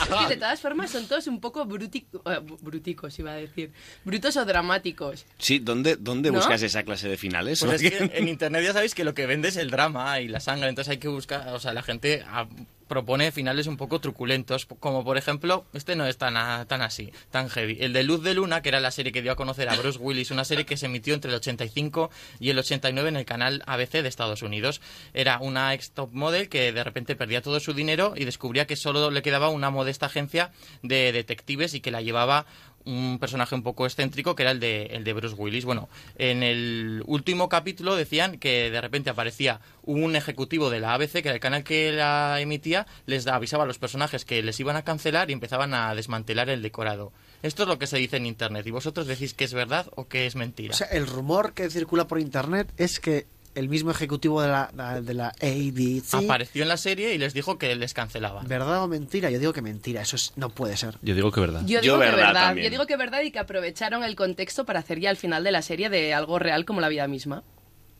Es 0.03 0.27
que 0.27 0.27
de 0.35 0.37
todas 0.37 0.59
formas 0.59 0.91
son 0.91 1.07
todos 1.07 1.27
un 1.27 1.39
poco 1.39 1.63
eh, 1.63 2.39
bruticos, 2.61 3.19
iba 3.19 3.31
a 3.31 3.35
decir. 3.35 3.71
Brutos 4.03 4.35
o 4.37 4.45
dramáticos. 4.45 5.25
Sí, 5.37 5.59
¿dónde, 5.59 5.95
dónde 5.97 6.29
¿No? 6.31 6.37
buscas 6.37 6.61
esa 6.61 6.83
clase 6.83 7.07
de 7.07 7.17
finales? 7.17 7.59
Pues 7.61 7.81
es 7.81 7.91
que 7.91 8.11
en 8.17 8.27
internet 8.27 8.63
ya 8.63 8.73
sabéis 8.73 8.93
que 8.95 9.03
lo 9.03 9.12
que 9.13 9.25
vende 9.25 9.49
es 9.49 9.57
el 9.57 9.69
drama 9.69 10.19
y 10.19 10.27
la 10.27 10.39
sangre, 10.39 10.69
entonces 10.69 10.91
hay 10.91 10.97
que 10.97 11.07
buscar, 11.07 11.47
o 11.49 11.59
sea, 11.59 11.73
la 11.73 11.83
gente 11.83 12.23
ah, 12.27 12.47
propone 12.87 13.31
finales 13.31 13.67
un 13.67 13.77
poco 13.77 13.99
truculentos, 13.99 14.65
como 14.65 15.03
por 15.03 15.17
ejemplo, 15.17 15.65
este 15.73 15.95
no 15.95 16.05
es 16.05 16.17
tan, 16.17 16.35
tan 16.67 16.81
así, 16.81 17.11
tan 17.31 17.49
heavy. 17.49 17.77
El 17.79 17.91
de 17.91 18.03
Luz 18.03 18.23
de 18.23 18.33
Luna, 18.35 18.61
que 18.61 18.69
era 18.69 18.79
la 18.79 18.91
serie 18.91 19.11
que 19.11 19.21
dio 19.21 19.31
a 19.31 19.35
conocer 19.35 19.67
a 19.69 19.75
Bruce 19.75 19.97
Willis, 19.99 20.31
una 20.31 20.45
serie 20.45 20.65
que 20.65 20.77
se 20.77 20.85
emitió 20.85 21.13
entre 21.13 21.31
el 21.31 21.37
85 21.37 22.11
y 22.39 22.51
el 22.51 22.59
89 22.59 23.09
en 23.09 23.15
el 23.15 23.25
canal 23.25 23.63
ABC 23.65 24.03
de 24.03 24.07
Estados 24.07 24.43
Unidos. 24.43 24.79
Era 25.13 25.39
una 25.39 25.73
ex 25.73 25.91
top 25.91 26.11
model 26.11 26.49
que 26.49 26.71
de 26.71 26.83
repente 26.83 27.15
perdía 27.15 27.41
todo 27.41 27.59
su 27.59 27.73
dinero 27.73 28.13
y 28.15 28.25
descubría 28.25 28.67
que 28.67 28.75
solo 28.75 29.09
le 29.09 29.21
quedaba 29.21 29.49
una 29.49 29.69
modesta 29.69 30.05
agencia 30.05 30.51
de 30.83 31.11
detectives 31.11 31.73
y 31.73 31.81
que 31.81 31.89
la 31.89 32.01
llevaba 32.01 32.45
un 32.85 33.17
personaje 33.19 33.55
un 33.55 33.63
poco 33.63 33.85
excéntrico 33.85 34.35
que 34.35 34.43
era 34.43 34.51
el 34.51 34.59
de, 34.59 34.85
el 34.87 35.03
de 35.03 35.13
Bruce 35.13 35.35
Willis. 35.35 35.65
Bueno, 35.65 35.89
en 36.17 36.43
el 36.43 37.03
último 37.05 37.49
capítulo 37.49 37.95
decían 37.95 38.37
que 38.37 38.69
de 38.69 38.81
repente 38.81 39.09
aparecía 39.09 39.61
un 39.83 40.15
ejecutivo 40.15 40.69
de 40.69 40.79
la 40.79 40.93
ABC, 40.93 41.11
que 41.11 41.29
era 41.29 41.33
el 41.33 41.39
canal 41.39 41.63
que 41.63 41.91
la 41.91 42.39
emitía, 42.39 42.87
les 43.05 43.27
avisaba 43.27 43.63
a 43.63 43.67
los 43.67 43.79
personajes 43.79 44.25
que 44.25 44.41
les 44.41 44.59
iban 44.59 44.75
a 44.75 44.83
cancelar 44.83 45.29
y 45.29 45.33
empezaban 45.33 45.73
a 45.73 45.93
desmantelar 45.95 46.49
el 46.49 46.61
decorado. 46.61 47.11
Esto 47.41 47.63
es 47.63 47.69
lo 47.69 47.77
que 47.77 47.87
se 47.87 47.97
dice 47.97 48.17
en 48.17 48.25
Internet. 48.25 48.65
¿Y 48.65 48.71
vosotros 48.71 49.07
decís 49.07 49.33
que 49.33 49.43
es 49.43 49.53
verdad 49.53 49.87
o 49.95 50.07
que 50.07 50.25
es 50.25 50.35
mentira? 50.35 50.73
O 50.73 50.77
sea, 50.77 50.87
el 50.87 51.07
rumor 51.07 51.53
que 51.53 51.69
circula 51.69 52.07
por 52.07 52.19
internet 52.19 52.71
es 52.77 52.99
que 52.99 53.27
el 53.55 53.69
mismo 53.69 53.91
ejecutivo 53.91 54.41
de 54.41 54.47
la, 54.47 55.01
de 55.01 55.13
la 55.13 55.27
ABC. 55.29 56.13
Apareció 56.25 56.63
en 56.63 56.69
la 56.69 56.77
serie 56.77 57.13
y 57.13 57.17
les 57.17 57.33
dijo 57.33 57.57
que 57.57 57.75
les 57.75 57.93
cancelaban. 57.93 58.47
¿Verdad 58.47 58.83
o 58.83 58.87
mentira? 58.87 59.29
Yo 59.29 59.39
digo 59.39 59.53
que 59.53 59.61
mentira, 59.61 60.01
eso 60.01 60.15
es- 60.15 60.33
no 60.35 60.49
puede 60.49 60.75
ser. 60.77 60.97
Yo 61.01 61.13
digo 61.15 61.31
que 61.31 61.39
verdad. 61.41 61.61
Yo 61.65 61.81
digo 61.81 61.99
que 61.99 62.05
verdad. 62.11 62.55
Yo 62.55 62.69
digo 62.69 62.85
que 62.87 62.97
verdad 62.97 63.21
y 63.21 63.31
que 63.31 63.39
aprovecharon 63.39 64.03
el 64.03 64.15
contexto 64.15 64.65
para 64.65 64.79
hacer 64.79 64.99
ya 64.99 65.09
el 65.09 65.17
final 65.17 65.43
de 65.43 65.51
la 65.51 65.61
serie 65.61 65.89
de 65.89 66.13
algo 66.13 66.39
real 66.39 66.65
como 66.65 66.81
la 66.81 66.89
vida 66.89 67.07
misma. 67.07 67.43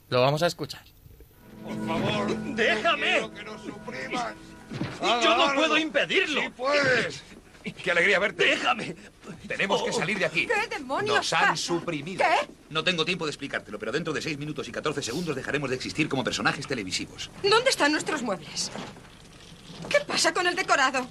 Lo 0.09 0.21
vamos 0.21 0.43
a 0.43 0.47
escuchar. 0.47 0.81
¡Déjame! 2.55 3.21
¡Yo 5.23 5.37
no 5.37 5.53
puedo 5.55 5.77
impedirlo! 5.77 6.41
¡Sí 6.41 6.49
puedes! 6.55 7.23
¡Qué 7.83 7.91
alegría 7.91 8.19
verte! 8.19 8.45
¡Déjame! 8.45 8.95
Tenemos 9.47 9.83
que 9.83 9.93
salir 9.93 10.19
de 10.19 10.25
aquí. 10.25 10.47
¿Qué 10.47 10.75
demonios 10.77 11.15
Nos 11.17 11.33
han 11.33 11.41
pasa? 11.51 11.55
suprimido. 11.55 12.23
¿Qué? 12.23 12.47
No 12.73 12.83
tengo 12.83 13.05
tiempo 13.05 13.25
de 13.25 13.29
explicártelo, 13.29 13.77
pero 13.77 13.91
dentro 13.91 14.13
de 14.13 14.21
6 14.21 14.39
minutos 14.39 14.67
y 14.67 14.71
14 14.71 15.03
segundos 15.03 15.35
dejaremos 15.35 15.69
de 15.69 15.75
existir 15.75 16.09
como 16.09 16.23
personajes 16.23 16.65
televisivos. 16.65 17.29
¿Dónde 17.43 17.69
están 17.69 17.91
nuestros 17.91 18.23
muebles? 18.23 18.71
¿Qué 19.87 19.99
pasa 19.99 20.33
con 20.33 20.47
el 20.47 20.55
decorado? 20.55 21.07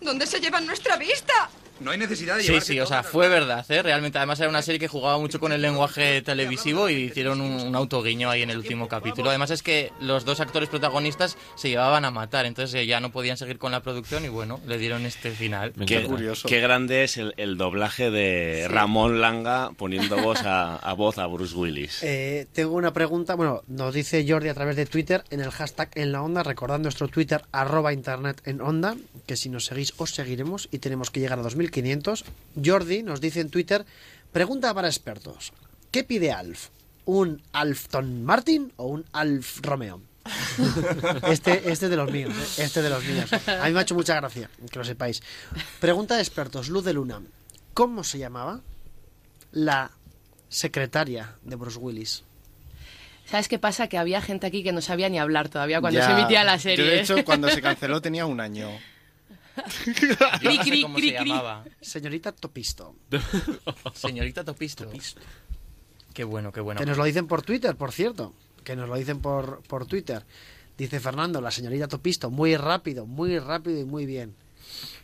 ¿Dónde 0.00 0.26
se 0.26 0.40
llevan 0.40 0.66
nuestra 0.66 0.96
vista? 0.96 1.48
No 1.80 1.90
hay 1.90 1.98
necesidad 1.98 2.36
de 2.36 2.42
Sí, 2.42 2.60
sí, 2.60 2.80
o 2.80 2.86
sea, 2.86 3.02
fue 3.02 3.28
verdad, 3.28 3.64
¿eh? 3.68 3.82
Realmente, 3.82 4.18
además 4.18 4.38
era 4.40 4.48
una 4.48 4.62
serie 4.62 4.78
que 4.78 4.88
jugaba 4.88 5.18
mucho 5.18 5.40
con 5.40 5.52
el 5.52 5.62
lenguaje 5.62 6.22
televisivo 6.22 6.88
y 6.88 6.94
hicieron 6.94 7.40
un, 7.40 7.52
un 7.60 7.74
autoguiño 7.74 8.30
ahí 8.30 8.42
en 8.42 8.50
el 8.50 8.58
último 8.58 8.88
capítulo. 8.88 9.30
Además 9.30 9.50
es 9.50 9.62
que 9.62 9.90
los 10.00 10.24
dos 10.24 10.40
actores 10.40 10.68
protagonistas 10.68 11.36
se 11.56 11.68
llevaban 11.68 12.04
a 12.04 12.10
matar, 12.10 12.46
entonces 12.46 12.74
eh, 12.80 12.86
ya 12.86 13.00
no 13.00 13.10
podían 13.10 13.36
seguir 13.36 13.58
con 13.58 13.72
la 13.72 13.80
producción 13.80 14.24
y 14.24 14.28
bueno, 14.28 14.60
le 14.66 14.78
dieron 14.78 15.06
este 15.06 15.30
final. 15.32 15.72
Qué, 15.86 16.08
qué 16.46 16.60
grande 16.60 17.04
es 17.04 17.16
el, 17.16 17.34
el 17.36 17.56
doblaje 17.56 18.10
de 18.10 18.66
Ramón 18.68 19.20
Langa 19.20 19.72
poniendo 19.76 20.16
voz 20.18 20.42
a, 20.44 20.76
a 20.76 20.92
voz 20.92 21.18
a 21.18 21.26
Bruce 21.26 21.54
Willis. 21.54 22.02
Eh, 22.02 22.46
tengo 22.52 22.74
una 22.74 22.92
pregunta, 22.92 23.34
bueno, 23.34 23.62
nos 23.66 23.94
dice 23.94 24.24
Jordi 24.28 24.48
a 24.48 24.54
través 24.54 24.76
de 24.76 24.86
Twitter 24.86 25.24
en 25.30 25.40
el 25.40 25.50
hashtag 25.50 25.90
en 25.94 26.12
la 26.12 26.22
onda, 26.22 26.42
recordad 26.42 26.78
nuestro 26.78 27.08
Twitter 27.08 27.42
arroba 27.52 27.92
internet 27.92 28.40
en 28.44 28.60
onda, 28.60 28.96
que 29.26 29.36
si 29.36 29.48
nos 29.48 29.64
seguís 29.64 29.94
os 29.96 30.10
seguiremos 30.10 30.68
y 30.70 30.78
tenemos 30.78 31.10
que 31.10 31.20
llegar 31.20 31.38
a 31.38 31.42
2500. 31.70 32.24
Jordi 32.64 33.02
nos 33.02 33.20
dice 33.20 33.40
en 33.40 33.50
Twitter, 33.50 33.84
pregunta 34.32 34.72
para 34.74 34.88
expertos, 34.88 35.52
¿qué 35.90 36.04
pide 36.04 36.32
Alf? 36.32 36.68
¿Un 37.04 37.42
Alfton 37.52 38.24
Martin 38.24 38.72
o 38.76 38.86
un 38.86 39.04
Alf 39.12 39.60
Romeo? 39.62 40.00
Este, 41.28 41.70
este 41.72 41.88
de 41.88 41.96
los 41.96 42.10
míos, 42.12 42.32
¿eh? 42.58 42.64
este 42.64 42.82
de 42.82 42.90
los 42.90 43.02
míos. 43.04 43.32
A 43.32 43.66
mí 43.66 43.72
me 43.72 43.78
ha 43.80 43.82
hecho 43.82 43.94
mucha 43.94 44.14
gracia, 44.14 44.50
que 44.70 44.78
lo 44.78 44.84
sepáis. 44.84 45.22
Pregunta 45.80 46.14
de 46.16 46.20
expertos, 46.22 46.68
Luz 46.68 46.84
de 46.84 46.92
Luna. 46.92 47.22
¿Cómo 47.74 48.04
se 48.04 48.18
llamaba 48.18 48.60
la 49.50 49.90
secretaria 50.48 51.34
de 51.42 51.56
Bruce 51.56 51.78
Willis? 51.78 52.22
¿Sabes 53.24 53.48
qué 53.48 53.58
pasa? 53.58 53.88
Que 53.88 53.96
había 53.98 54.20
gente 54.20 54.46
aquí 54.46 54.62
que 54.62 54.72
no 54.72 54.82
sabía 54.82 55.08
ni 55.08 55.18
hablar 55.18 55.48
todavía 55.48 55.80
cuando 55.80 55.98
Ya. 56.00 56.06
se 56.06 56.12
emitía 56.12 56.44
la 56.44 56.58
serie. 56.58 56.84
Yo, 56.84 56.90
de 56.90 57.00
hecho, 57.00 57.24
cuando 57.24 57.48
se 57.48 57.62
canceló 57.62 58.02
tenía 58.02 58.26
un 58.26 58.40
año. 58.40 58.68
Yo 60.40 60.50
no 60.50 60.62
sé 60.64 60.70
cri, 60.70 60.82
cómo 60.82 60.94
cri, 60.96 61.10
se 61.10 61.16
cri. 61.16 61.28
llamaba. 61.30 61.64
Señorita 61.80 62.32
Topisto. 62.32 62.94
Señorita 63.94 64.44
Topisto. 64.44 64.88
Qué 66.14 66.24
bueno, 66.24 66.52
qué 66.52 66.60
bueno. 66.60 66.78
Que 66.80 66.86
nos 66.86 66.96
lo 66.98 67.04
dicen 67.04 67.26
por 67.26 67.42
Twitter, 67.42 67.76
por 67.76 67.92
cierto. 67.92 68.32
Que 68.64 68.76
nos 68.76 68.88
lo 68.88 68.96
dicen 68.96 69.20
por, 69.20 69.62
por 69.62 69.86
Twitter. 69.86 70.24
Dice 70.76 71.00
Fernando, 71.00 71.40
la 71.40 71.50
señorita 71.50 71.88
Topisto. 71.88 72.30
Muy 72.30 72.56
rápido, 72.56 73.06
muy 73.06 73.38
rápido 73.38 73.80
y 73.80 73.84
muy 73.84 74.06
bien. 74.06 74.34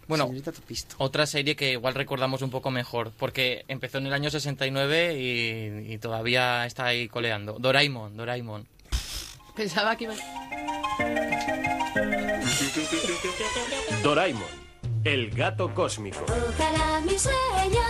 Bueno, 0.07 0.25
Señorita 0.25 0.53
Topisto. 0.53 0.95
otra 0.99 1.27
serie 1.27 1.55
que 1.55 1.73
igual 1.73 1.95
recordamos 1.95 2.41
un 2.41 2.49
poco 2.51 2.71
mejor, 2.71 3.13
porque 3.19 3.65
empezó 3.69 3.99
en 3.99 4.07
el 4.07 4.15
año 4.15 4.31
69 4.31 5.19
y, 5.21 5.93
y 5.93 5.99
todavía 5.99 6.65
está 6.65 6.87
ahí 6.87 7.09
coleando. 7.09 7.59
Doraemon, 7.59 8.17
Doraemon. 8.17 8.67
Pensaba 9.55 9.97
que 9.97 10.05
iba... 10.05 10.15
Doraemon, 14.03 14.43
el 15.05 15.31
gato 15.31 15.75
cósmico. 15.75 16.25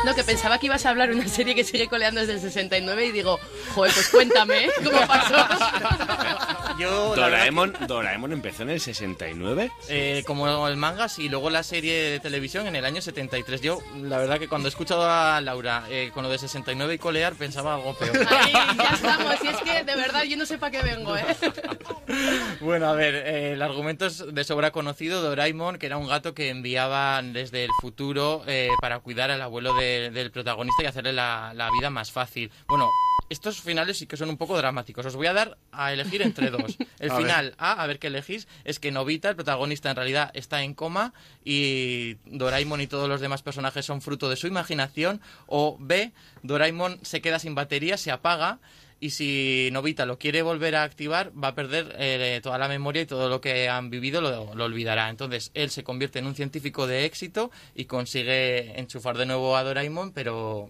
No, 0.04 0.14
que 0.14 0.24
pensaba 0.24 0.58
que 0.58 0.66
ibas 0.66 0.86
a 0.86 0.90
hablar 0.90 1.10
de 1.10 1.16
una 1.16 1.28
serie 1.28 1.54
que 1.54 1.64
sigue 1.64 1.88
coleando 1.88 2.20
desde 2.20 2.34
el 2.34 2.40
69 2.40 3.06
y 3.06 3.12
digo, 3.12 3.38
joder, 3.74 3.92
pues 3.92 4.08
cuéntame, 4.08 4.66
¿eh? 4.66 4.70
¿cómo 4.84 5.06
pasó? 5.06 5.36
Yo, 6.78 7.14
la 7.16 7.22
verdad 7.24 7.38
Doraemon, 7.38 7.74
Doraemon 7.86 8.32
empezó 8.32 8.62
en 8.62 8.70
el 8.70 8.80
69. 8.80 9.70
Eh, 9.88 10.22
como 10.26 10.68
el 10.68 10.76
manga, 10.76 11.06
y 11.18 11.28
luego 11.28 11.50
la 11.50 11.62
serie 11.62 11.94
de 12.10 12.20
televisión 12.20 12.66
en 12.66 12.76
el 12.76 12.84
año 12.84 13.00
73. 13.02 13.60
Yo, 13.60 13.78
la 13.96 14.18
verdad 14.18 14.38
que 14.38 14.48
cuando 14.48 14.68
he 14.68 14.70
escuchado 14.70 15.08
a 15.10 15.40
Laura 15.40 15.84
eh, 15.90 16.10
con 16.14 16.22
lo 16.22 16.28
de 16.30 16.38
69 16.38 16.94
y 16.94 16.98
colear, 16.98 17.34
pensaba 17.34 17.74
algo 17.74 17.94
peor. 17.94 18.16
Ahí, 18.30 18.52
ya 18.52 18.90
estamos, 18.94 19.34
y 19.42 19.48
es 19.48 19.56
que 19.58 19.82
de 19.84 19.96
verdad 19.96 20.22
yo 20.24 20.36
no 20.36 20.46
sé 20.46 20.58
para 20.58 20.70
qué 20.70 20.82
vengo, 20.82 21.16
¿eh? 21.16 21.24
Bueno, 22.60 22.86
a 22.88 22.92
ver, 22.94 23.14
eh, 23.14 23.52
el 23.52 23.62
argumento 23.62 24.06
es 24.06 24.24
de 24.32 24.44
sobra 24.44 24.70
conocido. 24.70 25.20
Doraemon, 25.22 25.78
que 25.78 25.86
era 25.86 25.96
un 25.96 26.06
gato 26.08 26.34
que 26.34 26.48
enviaban 26.50 27.32
desde 27.32 27.64
el 27.64 27.70
futuro 27.80 28.42
eh, 28.46 28.70
para 28.80 28.98
cuidar 29.00 29.30
al 29.30 29.42
abuelo 29.42 29.74
de- 29.74 30.10
del 30.10 30.30
protagonista 30.30 30.82
y 30.82 30.86
hacerle 30.86 31.12
la, 31.12 31.52
la 31.54 31.70
vida 31.70 31.90
más 31.90 32.10
fácil. 32.12 32.50
Bueno, 32.66 32.88
estos 33.30 33.60
finales 33.60 33.98
sí 33.98 34.06
que 34.06 34.16
son 34.16 34.30
un 34.30 34.36
poco 34.38 34.56
dramáticos. 34.56 35.04
Os 35.06 35.14
voy 35.16 35.26
a 35.26 35.32
dar 35.34 35.58
a 35.70 35.92
elegir 35.92 36.22
entre 36.22 36.50
dos. 36.50 36.67
El 36.98 37.10
A 37.10 37.14
ver. 37.14 37.22
final 37.22 37.54
A, 37.58 37.82
a 37.82 37.86
ver 37.86 37.98
qué 37.98 38.08
elegís, 38.08 38.48
es 38.64 38.78
que 38.78 38.90
Novita, 38.90 39.30
el 39.30 39.36
protagonista, 39.36 39.90
en 39.90 39.96
realidad 39.96 40.30
está 40.34 40.62
en 40.62 40.74
coma 40.74 41.12
y 41.44 42.16
Doraemon 42.26 42.80
y 42.80 42.86
todos 42.86 43.08
los 43.08 43.20
demás 43.20 43.42
personajes 43.42 43.86
son 43.86 44.00
fruto 44.02 44.28
de 44.28 44.36
su 44.36 44.46
imaginación. 44.46 45.20
O 45.46 45.76
B, 45.78 46.12
Doraemon 46.42 46.98
se 47.02 47.20
queda 47.20 47.38
sin 47.38 47.54
batería, 47.54 47.96
se 47.96 48.10
apaga 48.10 48.58
y 49.00 49.10
si 49.10 49.68
Novita 49.72 50.06
lo 50.06 50.18
quiere 50.18 50.42
volver 50.42 50.74
a 50.74 50.82
activar, 50.82 51.30
va 51.32 51.48
a 51.48 51.54
perder 51.54 51.94
eh, 51.98 52.40
toda 52.42 52.58
la 52.58 52.66
memoria 52.66 53.02
y 53.02 53.06
todo 53.06 53.28
lo 53.28 53.40
que 53.40 53.68
han 53.68 53.90
vivido 53.90 54.20
lo, 54.20 54.54
lo 54.56 54.64
olvidará. 54.64 55.08
Entonces, 55.08 55.52
él 55.54 55.70
se 55.70 55.84
convierte 55.84 56.18
en 56.18 56.26
un 56.26 56.34
científico 56.34 56.88
de 56.88 57.04
éxito 57.04 57.52
y 57.76 57.84
consigue 57.84 58.78
enchufar 58.78 59.16
de 59.16 59.26
nuevo 59.26 59.56
a 59.56 59.62
Doraemon, 59.62 60.12
pero 60.12 60.68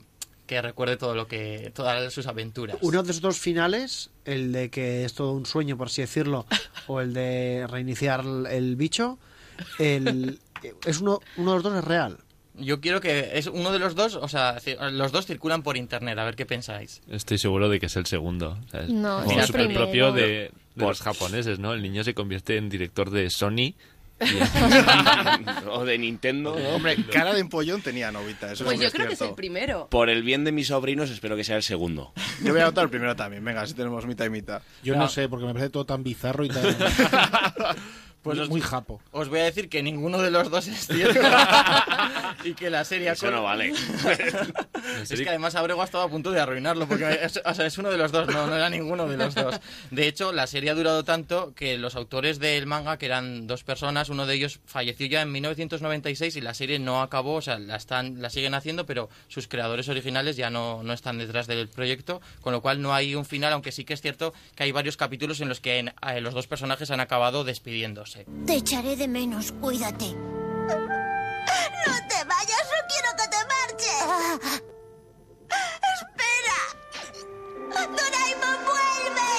que 0.48 0.60
recuerde 0.62 0.96
todo 0.96 1.14
lo 1.14 1.28
que 1.28 1.70
todas 1.74 2.12
sus 2.12 2.26
aventuras. 2.26 2.78
Uno 2.80 3.04
de 3.04 3.10
esos 3.10 3.22
dos 3.22 3.38
finales, 3.38 4.10
el 4.24 4.50
de 4.50 4.70
que 4.70 5.04
es 5.04 5.14
todo 5.14 5.32
un 5.32 5.46
sueño, 5.46 5.76
por 5.76 5.86
así 5.86 6.00
decirlo, 6.00 6.46
o 6.88 7.00
el 7.00 7.12
de 7.12 7.66
reiniciar 7.68 8.24
el, 8.50 8.74
bicho, 8.74 9.18
el, 9.78 10.40
es 10.84 11.00
uno, 11.00 11.20
uno 11.36 11.50
de 11.50 11.56
los 11.56 11.62
dos 11.62 11.78
es 11.78 11.84
real. 11.84 12.18
Yo 12.54 12.80
quiero 12.80 13.00
que 13.00 13.38
es 13.38 13.46
uno 13.46 13.70
de 13.70 13.78
los 13.78 13.94
dos, 13.94 14.16
o 14.16 14.26
sea, 14.26 14.56
los 14.90 15.12
dos 15.12 15.26
circulan 15.26 15.62
por 15.62 15.76
internet, 15.76 16.18
a 16.18 16.24
ver 16.24 16.34
qué 16.34 16.46
pensáis. 16.46 17.02
Estoy 17.08 17.38
seguro 17.38 17.68
de 17.68 17.78
que 17.78 17.86
es 17.86 17.96
el 17.96 18.06
segundo. 18.06 18.58
No, 18.88 19.22
es 19.22 19.52
como 19.52 19.62
el 19.62 19.74
propio 19.74 20.12
de, 20.12 20.50
de 20.74 20.84
los 20.84 21.00
japoneses, 21.00 21.60
¿no? 21.60 21.74
El 21.74 21.82
niño 21.82 22.02
se 22.02 22.14
convierte 22.14 22.56
en 22.56 22.68
director 22.68 23.10
de 23.10 23.30
Sony 23.30 23.74
o 25.70 25.84
de 25.84 25.98
Nintendo, 25.98 26.56
¿no? 26.58 26.68
Hombre, 26.70 26.96
cara 27.12 27.32
de 27.34 27.40
empollón 27.40 27.82
tenía 27.82 28.10
Novita, 28.10 28.52
eso 28.52 28.64
Pues 28.64 28.80
yo 28.80 28.90
creo 28.90 29.06
que 29.06 29.14
es 29.14 29.20
el 29.20 29.34
primero. 29.34 29.88
Por 29.90 30.10
el 30.10 30.22
bien 30.22 30.44
de 30.44 30.52
mis 30.52 30.68
sobrinos, 30.68 31.10
espero 31.10 31.36
que 31.36 31.44
sea 31.44 31.56
el 31.56 31.62
segundo. 31.62 32.12
Yo 32.42 32.52
voy 32.52 32.62
a 32.62 32.66
votar 32.66 32.84
el 32.84 32.90
primero 32.90 33.14
también, 33.16 33.44
venga, 33.44 33.66
si 33.66 33.74
tenemos 33.74 34.06
mitad 34.06 34.24
y 34.24 34.30
mitad. 34.30 34.62
Yo 34.82 34.96
no 34.96 35.08
sé, 35.08 35.28
porque 35.28 35.46
me 35.46 35.52
parece 35.52 35.70
todo 35.70 35.84
tan 35.86 36.02
bizarro 36.02 36.44
y 36.44 36.48
tan... 36.48 36.62
Pues 38.22 38.36
muy, 38.36 38.44
os- 38.44 38.48
muy 38.50 38.60
japo. 38.60 39.00
Os 39.12 39.28
voy 39.28 39.40
a 39.40 39.44
decir 39.44 39.68
que 39.68 39.82
ninguno 39.82 40.18
de 40.18 40.30
los 40.30 40.50
dos 40.50 40.66
es 40.68 40.86
cierto. 40.86 41.20
y 42.48 42.54
que 42.54 42.70
la 42.70 42.84
serie... 42.84 43.10
Eso 43.10 43.30
no 43.30 43.42
vale. 43.42 43.72
es 45.10 45.20
que 45.20 45.28
además 45.28 45.54
Abrego 45.54 45.82
ha 45.82 45.84
estado 45.84 46.04
a 46.04 46.08
punto 46.08 46.30
de 46.30 46.40
arruinarlo, 46.40 46.86
porque 46.88 47.18
es, 47.22 47.40
o 47.44 47.54
sea, 47.54 47.66
es 47.66 47.78
uno 47.78 47.90
de 47.90 47.98
los 47.98 48.12
dos, 48.12 48.28
no, 48.28 48.46
no 48.46 48.56
era 48.56 48.70
ninguno 48.70 49.06
de 49.06 49.16
los 49.16 49.34
dos. 49.34 49.60
De 49.90 50.06
hecho, 50.06 50.32
la 50.32 50.46
serie 50.46 50.70
ha 50.70 50.74
durado 50.74 51.04
tanto 51.04 51.52
que 51.54 51.78
los 51.78 51.94
autores 51.96 52.38
del 52.38 52.66
manga, 52.66 52.96
que 52.98 53.06
eran 53.06 53.46
dos 53.46 53.64
personas, 53.64 54.08
uno 54.08 54.26
de 54.26 54.34
ellos 54.34 54.60
falleció 54.66 55.06
ya 55.06 55.22
en 55.22 55.32
1996 55.32 56.36
y 56.36 56.40
la 56.40 56.54
serie 56.54 56.78
no 56.78 57.02
acabó, 57.02 57.34
o 57.36 57.42
sea, 57.42 57.58
la, 57.58 57.76
están, 57.76 58.20
la 58.22 58.30
siguen 58.30 58.54
haciendo, 58.54 58.86
pero 58.86 59.08
sus 59.28 59.48
creadores 59.48 59.88
originales 59.88 60.36
ya 60.36 60.50
no, 60.50 60.82
no 60.82 60.92
están 60.92 61.18
detrás 61.18 61.46
del 61.46 61.68
proyecto, 61.68 62.20
con 62.40 62.52
lo 62.52 62.60
cual 62.62 62.80
no 62.82 62.94
hay 62.94 63.14
un 63.14 63.24
final, 63.24 63.52
aunque 63.52 63.72
sí 63.72 63.84
que 63.84 63.94
es 63.94 64.00
cierto 64.00 64.32
que 64.54 64.64
hay 64.64 64.72
varios 64.72 64.96
capítulos 64.96 65.40
en 65.40 65.48
los 65.48 65.60
que 65.60 65.78
en- 65.78 65.88
eh, 66.08 66.20
los 66.20 66.34
dos 66.34 66.46
personajes 66.46 66.90
han 66.90 67.00
acabado 67.00 67.44
despidiéndose. 67.44 68.26
Te 68.46 68.54
echaré 68.54 68.96
de 68.96 69.08
menos, 69.08 69.52
cuídate. 69.52 70.14
¡Espera! 75.98 76.58
¡Doraemon 77.72 78.58
vuelve! 78.64 79.32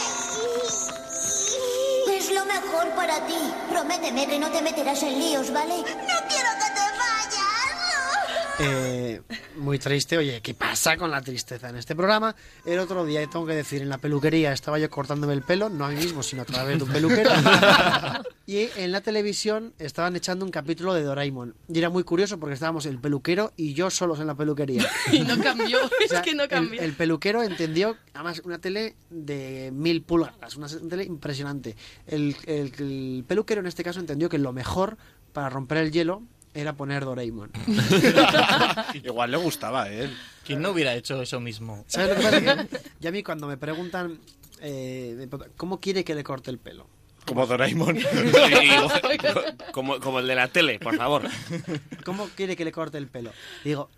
Es 2.17 2.25
lo 2.31 2.43
mejor 2.45 2.89
para 2.95 3.25
ti. 3.25 3.53
Prométeme 3.69 4.27
que 4.27 4.39
no 4.39 4.49
te 4.51 4.61
meterás 4.61 5.01
en 5.03 5.19
líos, 5.19 5.51
¿vale? 5.51 5.77
No 5.77 6.17
quiero 6.27 6.49
que 6.59 6.69
te 6.75 6.85
vayas. 6.99 8.19
Eh, 8.59 9.21
muy 9.57 9.79
triste. 9.79 10.17
Oye, 10.17 10.41
¿qué 10.41 10.53
pasa 10.53 10.95
con 10.97 11.11
la 11.11 11.21
tristeza 11.21 11.69
en 11.69 11.75
este 11.77 11.95
programa? 11.95 12.35
El 12.65 12.79
otro 12.79 13.05
día, 13.05 13.25
tengo 13.27 13.45
que 13.45 13.53
decir, 13.55 13.81
en 13.81 13.89
la 13.89 13.97
peluquería 13.97 14.51
estaba 14.53 14.79
yo 14.79 14.89
cortándome 14.89 15.33
el 15.33 15.41
pelo, 15.41 15.69
no 15.69 15.85
a 15.85 15.89
mí 15.89 15.95
mismo, 15.95 16.23
sino 16.23 16.41
a 16.43 16.45
través 16.45 16.77
de 16.77 16.83
un 16.83 16.89
peluquero. 16.91 17.29
y 18.45 18.69
en 18.77 18.91
la 18.91 19.01
televisión 19.01 19.73
estaban 19.79 20.15
echando 20.15 20.45
un 20.45 20.51
capítulo 20.51 20.93
de 20.93 21.03
Doraemon. 21.03 21.55
Y 21.67 21.77
era 21.79 21.89
muy 21.89 22.03
curioso 22.03 22.39
porque 22.39 22.53
estábamos 22.53 22.85
el 22.85 22.99
peluquero 22.99 23.51
y 23.57 23.73
yo 23.73 23.89
solos 23.89 24.19
en 24.19 24.27
la 24.27 24.35
peluquería. 24.35 24.87
Y 25.11 25.21
no 25.21 25.37
cambió, 25.41 25.77
O 25.85 25.89
sea, 26.07 26.19
es 26.19 26.25
que 26.25 26.35
no 26.35 26.43
el- 26.43 26.49
cambió. 26.49 26.81
El, 26.81 26.93
peluquero 26.93 27.43
entendió, 27.43 27.97
además, 28.13 28.41
una 28.45 28.59
tele 28.59 28.95
de 29.09 29.71
mil 29.73 30.01
pulgadas, 30.03 30.55
una 30.55 30.67
tele 30.67 31.03
impresionante. 31.03 31.75
El, 32.07 32.35
el- 32.45 32.73
el 32.79 33.25
peluquero 33.27 33.61
en 33.61 33.67
este 33.67 33.83
caso 33.83 33.99
entendió 33.99 34.29
que 34.29 34.37
lo 34.37 34.53
mejor 34.53 34.97
para 35.33 35.49
romper 35.49 35.77
el 35.79 35.91
hielo 35.91 36.23
era 36.59 36.73
poner 36.73 37.03
Doraemon. 37.05 37.51
Igual 39.03 39.31
le 39.31 39.37
gustaba 39.37 39.83
a 39.83 39.89
él. 39.91 40.15
¿Quién 40.45 40.61
no 40.61 40.71
hubiera 40.71 40.93
hecho 40.95 41.21
eso 41.21 41.39
mismo? 41.39 41.83
¿Sabes 41.87 42.09
lo 42.09 42.15
que 42.15 42.41
pasa? 42.41 42.67
Que- 42.67 42.77
y 43.01 43.07
a 43.07 43.11
mí 43.11 43.23
cuando 43.23 43.47
me 43.47 43.57
preguntan 43.57 44.19
eh, 44.61 45.27
cómo 45.57 45.79
quiere 45.79 46.03
que 46.03 46.15
le 46.15 46.23
corte 46.23 46.49
el 46.51 46.57
pelo, 46.57 46.87
Como 47.25 47.45
Doraemon. 47.45 47.97
Sí, 47.99 48.69
como, 49.71 49.99
como 49.99 50.19
el 50.19 50.27
de 50.27 50.35
la 50.35 50.47
tele, 50.47 50.79
por 50.79 50.95
favor. 50.97 51.23
¿cómo 52.03 52.27
quiere 52.35 52.55
que 52.55 52.65
le 52.65 52.71
corte 52.71 52.97
el 52.97 53.07
pelo? 53.07 53.31
Digo, 53.63 53.89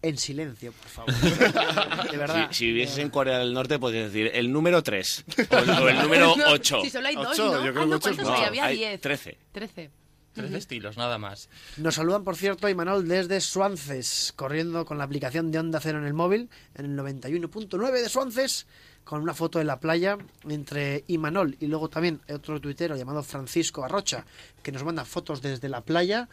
en 0.00 0.16
silencio, 0.16 0.72
por 0.72 0.88
favor. 0.88 1.14
De 2.10 2.16
verdad. 2.16 2.48
Si, 2.50 2.58
si 2.58 2.66
vivieses 2.66 2.98
en 2.98 3.10
Corea 3.10 3.38
del 3.38 3.52
Norte, 3.52 3.78
podrías 3.78 4.12
decir 4.12 4.30
el 4.32 4.50
número 4.52 4.82
3 4.82 5.24
o 5.50 5.56
el, 5.58 5.70
o 5.70 5.88
el 5.88 5.96
número 6.02 6.36
No, 6.36 6.44
8. 6.52 6.80
Si 6.84 6.90
solo 6.90 7.08
hay 7.08 7.16
dos, 7.16 7.26
Ocho, 7.38 7.50
¿no? 7.54 7.64
yo 7.66 7.72
creo 7.72 7.82
Ah, 7.82 7.84
que 7.84 7.90
no, 7.90 7.96
ocho 7.96 8.10
es 8.10 8.16
¿cuántos 8.16 8.28
más. 8.28 8.40
hay? 8.40 8.46
Había 8.46 8.64
hay 8.64 8.76
10. 8.78 9.00
13. 9.00 9.38
13. 9.52 9.90
Tres 10.32 10.52
estilos, 10.52 10.96
nada 10.96 11.18
más. 11.18 11.48
Nos 11.76 11.96
saludan, 11.96 12.22
por 12.22 12.36
cierto, 12.36 12.68
Imanol 12.68 13.08
desde 13.08 13.40
Suances, 13.40 14.32
corriendo 14.36 14.84
con 14.84 14.98
la 14.98 15.04
aplicación 15.04 15.50
de 15.50 15.58
Onda 15.58 15.80
Cero 15.80 15.98
en 15.98 16.04
el 16.04 16.14
móvil, 16.14 16.48
en 16.74 16.86
el 16.86 16.98
91.9 16.98 17.92
de 17.92 18.08
Suances, 18.08 18.66
con 19.04 19.22
una 19.22 19.34
foto 19.34 19.58
de 19.58 19.64
la 19.64 19.80
playa 19.80 20.18
entre 20.48 21.04
Imanol 21.08 21.56
y 21.60 21.66
luego 21.66 21.88
también 21.88 22.20
otro 22.32 22.60
tuitero 22.60 22.96
llamado 22.96 23.22
Francisco 23.22 23.84
Arrocha, 23.84 24.26
que 24.62 24.70
nos 24.70 24.84
manda 24.84 25.04
fotos 25.04 25.42
desde 25.42 25.68
la 25.68 25.80
playa. 25.80 26.28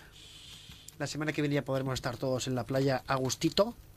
La 1.00 1.08
semana 1.08 1.32
que 1.34 1.42
viene 1.42 1.56
ya 1.56 1.66
podremos 1.66 1.94
estar 1.96 2.18
todos 2.18 2.48
en 2.48 2.56
la 2.56 2.66
playa 2.66 3.04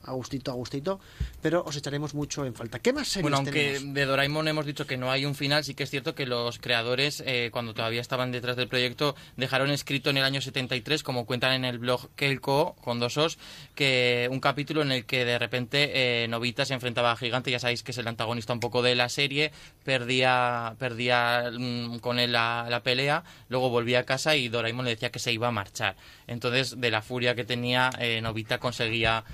Agustito, 0.05 0.51
Agustito, 0.51 0.53
Agustito, 0.53 1.01
pero 1.43 1.63
os 1.65 1.77
echaremos 1.77 2.15
mucho 2.15 2.45
en 2.45 2.55
falta. 2.55 2.79
¿Qué 2.79 2.93
más 2.93 3.09
series 3.09 3.23
Bueno, 3.23 3.39
aunque 3.39 3.75
tenemos? 3.75 3.95
de 3.95 4.05
Doraemon 4.05 4.49
hemos 4.49 4.67
dicho 4.67 4.87
que 4.87 4.97
no 4.97 5.11
hay 5.11 5.25
un 5.25 5.35
final, 5.35 5.65
sí 5.65 5.75
que 5.75 5.85
es 5.85 5.91
cierto 5.91 6.15
que 6.15 6.27
los 6.27 6.59
creadores, 6.59 7.23
eh, 7.27 7.51
cuando 7.53 7.75
todavía 7.75 8.01
estaban 8.01 8.33
detrás 8.33 8.57
del 8.57 8.69
proyecto, 8.69 9.15
dejaron 9.37 9.71
escrito 9.71 10.11
en 10.11 10.19
el 10.19 10.25
año 10.25 10.41
73, 10.41 11.03
como 11.03 11.27
cuentan 11.27 11.53
en 11.53 11.65
el 11.65 11.79
blog 11.79 12.09
Kelko, 12.17 12.77
con 12.81 13.01
dos 13.01 13.17
os, 13.17 13.39
que 13.75 14.29
un 14.31 14.41
capítulo 14.41 14.83
en 14.83 14.93
el 14.93 15.05
que 15.05 15.25
de 15.25 15.39
repente 15.39 16.25
eh, 16.25 16.29
Novita 16.29 16.65
se 16.65 16.75
enfrentaba 16.75 17.13
a 17.13 17.17
Gigante, 17.17 17.51
ya 17.51 17.59
sabéis 17.59 17.83
que 17.83 17.93
es 17.93 17.99
el 17.99 18.09
antagonista 18.09 18.53
un 18.53 18.61
poco 18.61 18.83
de 18.83 18.95
la 18.95 19.09
serie, 19.09 19.53
perdía, 19.85 20.77
perdía 20.79 21.51
mm, 21.53 21.99
con 21.99 22.19
él 22.19 22.33
la, 22.33 22.67
la 22.69 22.83
pelea, 22.83 23.25
luego 23.49 23.71
volvía 23.71 24.01
a 24.01 24.05
casa 24.05 24.37
y 24.37 24.49
Doraemon 24.49 24.85
le 24.85 24.93
decía 24.93 25.11
que 25.11 25.19
se 25.19 25.33
iba 25.33 25.49
a 25.49 25.53
marchar. 25.53 25.97
Entonces, 26.27 26.81
de 26.81 26.91
la 26.91 27.03
furia 27.03 27.35
que 27.35 27.45
tenía, 27.45 27.91
eh, 27.99 28.21
Novita 28.21 28.59
conseguía 28.59 29.25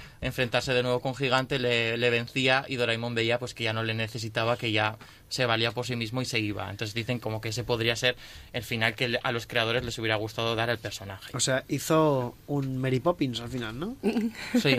enfrentarse 0.54 0.74
de 0.74 0.82
nuevo 0.84 1.00
con 1.00 1.14
Gigante, 1.16 1.58
le, 1.58 1.96
le 1.96 2.10
vencía 2.10 2.64
y 2.68 2.76
Doraemon 2.76 3.14
veía 3.14 3.38
pues 3.40 3.54
que 3.54 3.64
ya 3.64 3.72
no 3.72 3.82
le 3.82 3.92
necesitaba, 3.94 4.56
que 4.56 4.70
ya 4.70 4.96
se 5.28 5.46
valía 5.46 5.72
por 5.72 5.84
sí 5.84 5.96
mismo 5.96 6.22
y 6.22 6.26
se 6.26 6.38
iba. 6.38 6.70
Entonces 6.70 6.94
dicen 6.94 7.18
como 7.18 7.40
que 7.40 7.48
ese 7.48 7.64
podría 7.64 7.96
ser 7.96 8.14
el 8.52 8.62
final 8.62 8.94
que 8.94 9.18
a 9.20 9.32
los 9.32 9.46
creadores 9.48 9.84
les 9.84 9.98
hubiera 9.98 10.14
gustado 10.16 10.54
dar 10.54 10.70
al 10.70 10.78
personaje. 10.78 11.36
O 11.36 11.40
sea, 11.40 11.64
hizo 11.68 12.36
un 12.46 12.78
Mary 12.78 13.00
Poppins 13.00 13.40
al 13.40 13.48
final, 13.48 13.78
¿no? 13.78 13.96
Sí. 14.62 14.76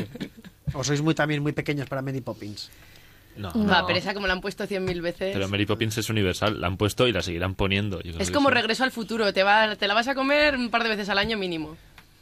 ¿O 0.74 0.84
sois 0.84 1.02
muy 1.02 1.14
también 1.14 1.42
muy 1.44 1.52
pequeños 1.52 1.88
para 1.90 2.02
Mary 2.02 2.22
Poppins? 2.22 2.70
No, 3.36 3.50
Va, 3.68 3.82
no. 3.82 3.88
pero 3.88 4.00
esa 4.00 4.14
como 4.14 4.28
la 4.28 4.34
han 4.34 4.40
puesto 4.42 4.66
cien 4.66 4.86
mil 4.86 5.02
veces. 5.02 5.34
Pero 5.34 5.50
Mary 5.50 5.66
Poppins 5.66 5.98
es 5.98 6.10
universal, 6.10 6.62
la 6.62 6.68
han 6.68 6.78
puesto 6.78 7.06
y 7.06 7.12
la 7.12 7.22
seguirán 7.22 7.54
poniendo. 7.54 7.98
Yo 7.98 8.12
creo 8.14 8.22
Es 8.22 8.30
que 8.30 8.34
como 8.34 8.48
sí. 8.48 8.56
regreso 8.56 8.86
al 8.86 8.92
futuro, 8.92 9.34
te, 9.34 9.44
va, 9.44 9.76
te 9.76 9.88
la 9.90 9.94
vas 9.94 10.08
a 10.08 10.16
comer 10.16 10.56
un 10.56 10.70
par 10.70 10.84
de 10.84 10.90
veces 10.90 11.10
al 11.10 11.18
año 11.18 11.38
mínimo. 11.38 11.76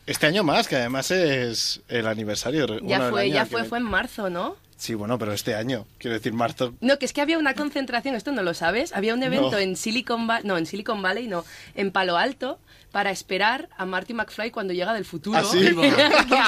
Este 0.06 0.28
año 0.28 0.44
más, 0.44 0.68
que 0.68 0.76
además 0.76 1.12
es 1.12 1.82
el 1.88 2.08
aniversario. 2.08 2.68
Ya 2.68 2.98
bueno, 2.98 3.10
fue, 3.10 3.22
año 3.24 3.34
ya 3.34 3.46
fue, 3.46 3.63
fue 3.63 3.78
en 3.78 3.86
marzo, 3.86 4.30
¿no? 4.30 4.58
Sí, 4.76 4.96
bueno, 4.96 5.18
pero 5.18 5.32
este 5.32 5.56
año. 5.56 5.86
Quiero 5.98 6.16
decir, 6.16 6.34
marzo. 6.34 6.74
No, 6.82 7.00
que 7.00 7.06
es 7.06 7.13
que 7.13 7.22
había 7.22 7.38
una 7.38 7.54
concentración, 7.54 8.16
esto 8.16 8.34
no 8.34 8.44
lo 8.44 8.54
sabes, 8.54 8.92
había 8.94 9.13
un 9.13 9.24
evento 9.24 9.52
No. 9.52 9.58
en 9.60 9.78
Silicon 9.78 10.28
Valley, 10.28 10.46
no, 10.46 10.58
en 10.58 10.66
Silicon 10.66 11.02
Valley, 11.02 11.28
no, 11.28 11.46
en 11.76 11.92
Palo 11.92 12.18
Alto, 12.18 12.60
para 12.92 13.10
esperar 13.12 13.70
a 13.78 13.86
Marty 13.86 14.13
McFly 14.13 14.52
cuando 14.52 14.74
llega 14.74 14.94
del 14.94 15.06
futuro. 15.06 15.38
¿Ah, 15.39 15.44
sí? 15.50 15.60
El 15.68 15.74
15 15.76 15.92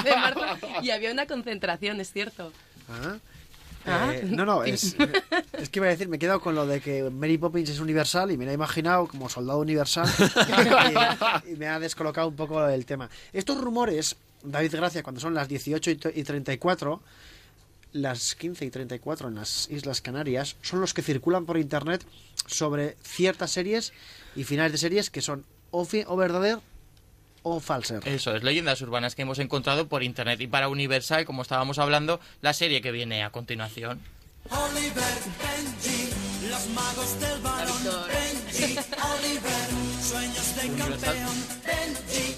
de 0.04 0.16
marzo, 0.18 0.42
y 0.82 0.90
había 0.90 1.12
una 1.14 1.26
concentración, 1.28 2.02
es 2.02 2.12
cierto. 2.12 2.52
Ah. 2.90 3.16
Ah. 3.86 4.12
Eh, 4.14 4.24
no, 4.26 4.46
no, 4.46 4.64
es, 4.64 4.96
es 5.54 5.70
que 5.70 5.80
iba 5.80 5.86
a 5.88 5.90
decir, 5.90 6.08
me 6.08 6.16
he 6.18 6.20
quedado 6.20 6.40
con 6.42 6.56
lo 6.56 6.66
de 6.66 6.82
que 6.82 7.04
Mary 7.10 7.38
Poppins 7.38 7.70
es 7.70 7.80
universal 7.80 8.32
y 8.32 8.38
me 8.38 8.46
la 8.46 8.52
he 8.52 8.56
imaginado 8.56 9.08
como 9.08 9.30
soldado 9.30 9.60
universal 9.60 10.08
y, 11.46 11.52
y 11.54 11.56
me 11.56 11.68
ha 11.68 11.80
descolocado 11.80 12.28
un 12.28 12.36
poco 12.36 12.68
el 12.68 12.86
tema. 12.86 13.10
Estos 13.34 13.60
rumores, 13.62 14.16
David 14.44 14.74
Gracia, 14.76 15.04
cuando 15.04 15.22
son 15.22 15.34
las 15.34 15.48
18 15.48 15.92
y 15.92 15.96
t- 15.98 16.14
y 16.16 16.24
34, 16.24 17.02
las 17.94 18.36
15 18.36 18.66
y 18.66 18.70
34 18.72 19.30
en 19.30 19.36
las 19.36 19.70
Islas 19.70 20.02
Canarias, 20.02 20.56
son 20.62 20.82
los 20.82 20.94
que 20.94 21.02
circulan 21.02 21.46
por 21.46 21.58
internet 21.58 22.06
sobre 22.48 22.98
ciertas 23.04 23.52
series 23.52 23.94
y 24.36 24.44
finales 24.44 24.74
de 24.74 24.78
series 24.80 25.10
que 25.10 25.22
son 25.22 25.46
o, 25.72 25.88
o 26.08 26.16
verdadero 26.16 26.62
o 27.46 27.60
falser. 27.60 28.02
Eso 28.08 28.36
es, 28.36 28.44
leyendas 28.44 28.82
urbanas 28.82 29.14
que 29.14 29.22
hemos 29.22 29.38
encontrado 29.38 29.88
por 29.88 30.02
internet. 30.02 30.42
Y 30.42 30.48
para 30.48 30.68
Universal, 30.68 31.26
como 31.26 31.44
estábamos 31.44 31.78
hablando, 31.78 32.20
la 32.42 32.54
serie 32.54 32.82
que 32.82 32.92
viene 32.92 33.24
a 33.24 33.30
continuación. 33.30 34.02
Oliver, 34.50 35.16
Benji, 35.40 36.10
los 36.50 36.68
magos 36.70 37.20
del 37.20 37.40
balón. 37.42 37.84
Benji, 38.08 38.78
Oliver, 39.14 39.70
sueños 40.02 40.56
de 40.56 40.68
campeón. 40.76 41.46
Benji. 41.66 42.35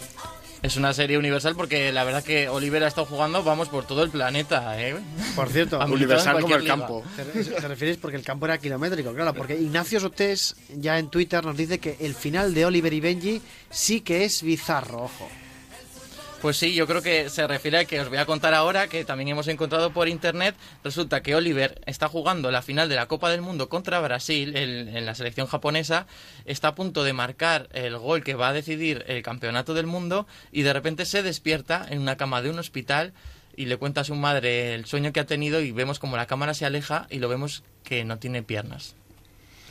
Es 0.68 0.76
una 0.76 0.94
serie 0.94 1.18
universal 1.18 1.56
porque 1.56 1.94
la 1.94 2.04
verdad 2.04 2.22
que 2.22 2.50
Oliver 2.50 2.84
ha 2.84 2.90
estado 2.90 3.08
jugando, 3.08 3.42
vamos, 3.42 3.70
por 3.70 3.88
todo 3.88 4.04
el 4.04 4.10
planeta, 4.10 4.78
¿eh? 4.78 4.98
Por 5.34 5.48
cierto, 5.48 5.82
Habilitado 5.82 6.20
en 6.20 6.32
cualquier 6.32 6.64
liga. 6.64 6.88
¿Te, 7.16 7.24
te 7.24 7.68
refieres 7.70 7.96
porque 7.96 8.18
el 8.18 8.24
campo 8.24 8.48
era 8.48 8.58
kilométrico? 8.58 9.14
Claro, 9.14 9.34
porque 9.34 9.56
Ignacio 9.56 10.02
Sotés 10.02 10.58
ya 10.76 11.00
en 11.00 11.08
Twitter 11.10 11.46
nos 11.46 11.56
dice 11.56 11.80
que 11.80 11.96
el 12.02 12.14
final 12.16 12.54
de 12.54 12.66
Oliver 12.66 12.92
y 12.92 13.00
Benji 13.00 13.42
sí 13.70 14.02
que 14.02 14.26
es 14.26 14.44
bizarro, 14.44 15.04
ojo. 15.04 15.30
Pues 16.42 16.56
sí, 16.58 16.76
yo 16.76 16.86
creo 16.86 17.02
que 17.02 17.30
se 17.32 17.48
refiere 17.48 17.80
a 17.80 17.86
que 17.86 18.00
os 18.00 18.10
voy 18.10 18.20
a 18.20 18.26
contar 18.28 18.54
ahora, 18.54 18.88
que 18.88 19.04
también 19.04 19.30
hemos 19.30 19.48
encontrado 19.48 19.92
por 19.92 20.08
internet. 20.08 20.56
Resulta 20.84 21.22
que 21.24 21.34
Oliver 21.36 21.82
está 21.88 22.08
jugando 22.08 22.52
la 22.52 22.62
final 22.62 22.90
de 22.90 22.96
la 22.96 23.08
Copa 23.08 23.32
del 23.32 23.42
Mundo 23.42 23.70
contra 23.70 24.00
Brasil 24.02 24.56
el- 24.56 24.88
en 24.96 25.06
la 25.06 25.16
selección 25.16 25.48
japonesa. 25.48 26.06
Está 26.46 26.70
a 26.70 26.76
punto 26.76 27.04
de 27.04 27.14
marcar 27.14 27.68
el 27.74 27.98
gol 27.98 28.24
que 28.24 28.36
va 28.36 28.50
a 28.50 28.54
decidir 28.54 29.04
el 29.08 29.24
campeonato 29.24 29.74
del 29.74 29.88
mundo 29.88 30.28
y 30.52 30.62
de 30.62 30.74
repente 30.74 31.06
se 31.06 31.24
despierta 31.24 31.86
en 31.90 32.00
una 32.00 32.18
cama 32.18 32.44
de 32.44 32.52
un 32.52 32.60
hospital 32.60 33.14
y 33.56 33.66
le 33.66 33.78
cuenta 33.78 34.02
a 34.02 34.04
su 34.04 34.14
madre 34.14 34.76
el 34.76 34.86
sueño 34.86 35.12
que 35.12 35.20
ha 35.20 35.26
tenido 35.26 35.60
y 35.62 35.72
vemos 35.72 35.98
como 35.98 36.18
la 36.18 36.28
cámara 36.28 36.54
se 36.54 36.66
aleja 36.68 37.08
y 37.10 37.18
lo 37.18 37.30
vemos 37.30 37.64
que 37.84 38.06
no 38.06 38.20
tiene 38.20 38.44
piernas. 38.44 38.94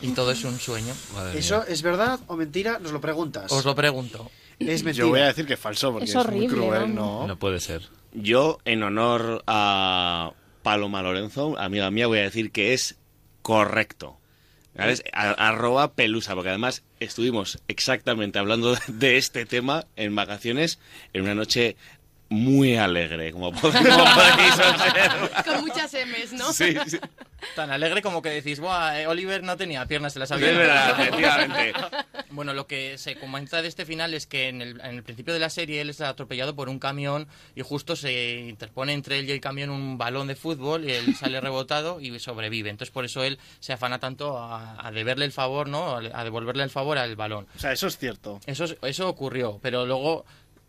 Y 0.02 0.09
todo 0.09 0.33
es 0.33 0.42
un 0.44 0.59
sueño. 0.59 0.94
¿Eso 1.33 1.64
es 1.66 1.83
verdad 1.83 2.18
o 2.26 2.37
mentira? 2.37 2.81
Nos 2.81 2.90
lo 2.90 3.00
preguntas. 3.00 3.52
Os 3.52 3.64
lo 3.64 3.74
pregunto. 3.76 4.31
Es 4.59 4.83
mentira. 4.85 5.05
Yo 5.05 5.09
voy 5.09 5.21
a 5.21 5.27
decir 5.27 5.47
que 5.47 5.55
es 5.55 5.61
falso 5.61 5.92
porque 5.92 6.05
Es 6.05 6.11
es, 6.11 6.16
horrible, 6.16 6.49
muy 6.49 6.57
cruel, 6.57 6.95
¿no? 6.95 7.21
¿no? 7.21 7.27
No 7.27 7.38
puede 7.38 7.61
ser. 7.61 7.83
Yo, 8.12 8.59
en 8.64 8.83
honor 8.83 9.42
a 9.47 10.33
Paloma 10.62 11.03
Lorenzo, 11.03 11.59
amiga 11.59 11.90
mía, 11.90 12.07
voy 12.07 12.19
a 12.19 12.23
decir 12.23 12.51
que 12.51 12.73
es 12.73 12.97
correcto. 13.42 14.19
¿Vale? 14.75 14.95
Arroba 15.12 15.95
pelusa, 15.95 16.35
porque 16.35 16.51
además 16.51 16.83
estuvimos 17.01 17.59
exactamente 17.66 18.38
hablando 18.38 18.77
de 18.88 19.16
este 19.16 19.47
tema 19.47 19.87
en 19.97 20.14
vacaciones 20.14 20.79
en 21.14 21.23
una 21.23 21.35
noche 21.35 21.77
muy 22.29 22.77
alegre, 22.77 23.33
como 23.33 23.53
pod- 23.53 23.73
como 23.73 24.05
podéis 24.15 24.53
observar. 24.55 25.45
Con 25.45 25.61
muchas 25.67 25.93
M's, 25.95 26.33
¿no? 26.33 26.53
Sí, 26.53 26.75
sí. 26.87 26.99
Tan 27.55 27.71
alegre 27.71 28.03
como 28.03 28.23
que 28.23 28.31
decís, 28.31 28.59
Buah, 28.61 29.01
eh, 29.01 29.07
Oliver 29.07 29.43
no 29.43 29.57
tenía 29.57 29.87
piernas, 29.87 30.15
se 30.15 30.19
las 30.19 30.33
había 30.33 30.51
Es 30.51 30.57
verdad, 30.57 31.01
efectivamente. 31.01 31.73
Bueno, 32.31 32.55
lo 32.55 32.67
que 32.67 32.99
se 32.99 33.17
comenta 33.17 33.62
de 33.62 33.69
este 33.69 33.85
final 33.87 34.15
es 34.15 34.27
que 34.27 34.49
en 34.49 34.62
el, 34.62 34.81
en 34.81 34.97
el 34.97 35.03
principio 35.03 35.33
de 35.35 35.39
la 35.41 35.51
serie 35.51 35.81
él 35.83 35.91
es 35.91 36.01
atropellado 36.01 36.57
por 36.57 36.69
un 36.69 36.79
camión 36.79 37.29
y 37.55 37.62
justo 37.62 37.95
se 37.95 38.37
interpone 38.49 38.95
entre 38.95 39.19
él 39.21 39.29
y 39.29 39.33
el 39.33 39.41
camión 39.41 39.71
un 39.71 39.97
balón 39.99 40.27
de 40.27 40.35
fútbol 40.35 40.85
y 40.89 40.93
él 40.93 41.15
sale 41.15 41.41
rebotado 41.41 42.01
y 42.01 42.19
sobrevive. 42.19 42.71
Entonces 42.71 42.93
por 42.93 43.05
eso 43.05 43.23
él 43.23 43.39
se 43.61 43.73
afana 43.73 44.01
tanto 44.01 44.39
a, 44.39 44.85
a 44.85 44.91
deberle 44.91 45.25
el 45.27 45.33
favor, 45.33 45.69
¿no? 45.69 45.97
A 45.97 46.25
devolverle 46.25 46.65
el 46.65 46.71
favor 46.71 46.99
al 46.99 47.15
balón. 47.17 47.47
O 47.55 47.59
sea, 47.59 47.71
eso 47.73 47.87
es 47.87 47.97
cierto. 47.99 48.41
Eso, 48.47 48.65
es- 48.65 48.77
eso 48.83 49.09
ocurrió, 49.09 49.61
pero 49.62 49.87
luego 49.87 50.25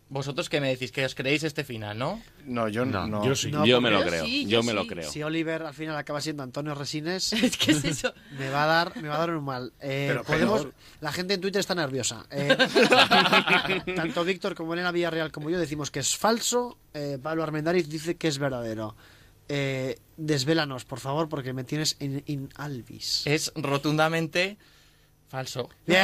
vosotros 0.09 0.47
qué 0.49 0.61
me 0.61 0.69
decís, 0.69 0.91
que 0.91 1.03
os 1.05 1.15
creéis 1.15 1.43
este 1.43 1.63
final, 1.63 1.97
¿no? 1.97 2.21
No, 2.45 2.69
yo 2.69 2.85
no. 2.85 3.07
No, 3.07 3.23
Yo 3.65 3.81
me 3.81 3.89
porque- 3.91 4.03
lo 4.05 4.09
creo, 4.09 4.25
sí, 4.25 4.43
yo 4.45 4.49
yo 4.49 4.63
me 4.63 4.73
lo 4.73 4.83
sí. 4.83 4.87
creo. 4.87 5.11
Si 5.11 5.21
Oliver 5.23 5.63
al 5.63 5.73
final 5.73 5.97
acaba 5.97 6.21
siendo 6.21 6.43
Antonio 6.43 6.73
Resines, 6.75 7.33
Es 7.33 7.57
que 7.57 7.71
es 7.71 7.83
eso. 7.83 8.13
me 8.39 8.49
va 8.49 8.63
a 8.63 8.67
dar, 8.67 8.97
me 9.01 9.09
va 9.09 9.15
a 9.15 9.19
dar 9.19 9.31
un 9.31 9.43
mal. 9.43 9.73
Eh, 9.81 10.05
Pero 10.09 10.23
podemos, 10.23 10.61
peor. 10.61 10.73
la 11.01 11.11
gente 11.11 11.33
en 11.33 11.41
Twitter 11.41 11.59
está 11.59 11.75
nerviosa. 11.75 12.25
Eh, 12.31 12.55
tanto 13.95 14.23
Víctor 14.23 14.55
como 14.55 14.73
Elena 14.73 14.91
Villarreal 14.91 15.31
como 15.31 15.49
yo 15.49 15.59
decimos 15.59 15.91
que 15.91 15.99
es 15.99 16.15
falso. 16.15 16.77
Eh, 16.93 17.17
Pablo 17.21 17.43
Armendariz 17.43 17.89
dice 17.89 18.15
que 18.15 18.27
es 18.29 18.37
verdadero. 18.39 18.95
Eh, 19.49 19.97
desvélanos, 20.17 20.83
por 20.85 20.99
favor, 20.99 21.29
porque 21.29 21.53
me 21.53 21.63
tienes 21.63 21.95
en, 21.99 22.21
in 22.25 22.49
albis. 22.55 23.21
Es 23.25 23.51
rotundamente 23.55 24.57
falso. 25.29 25.69
Bien. 25.85 26.01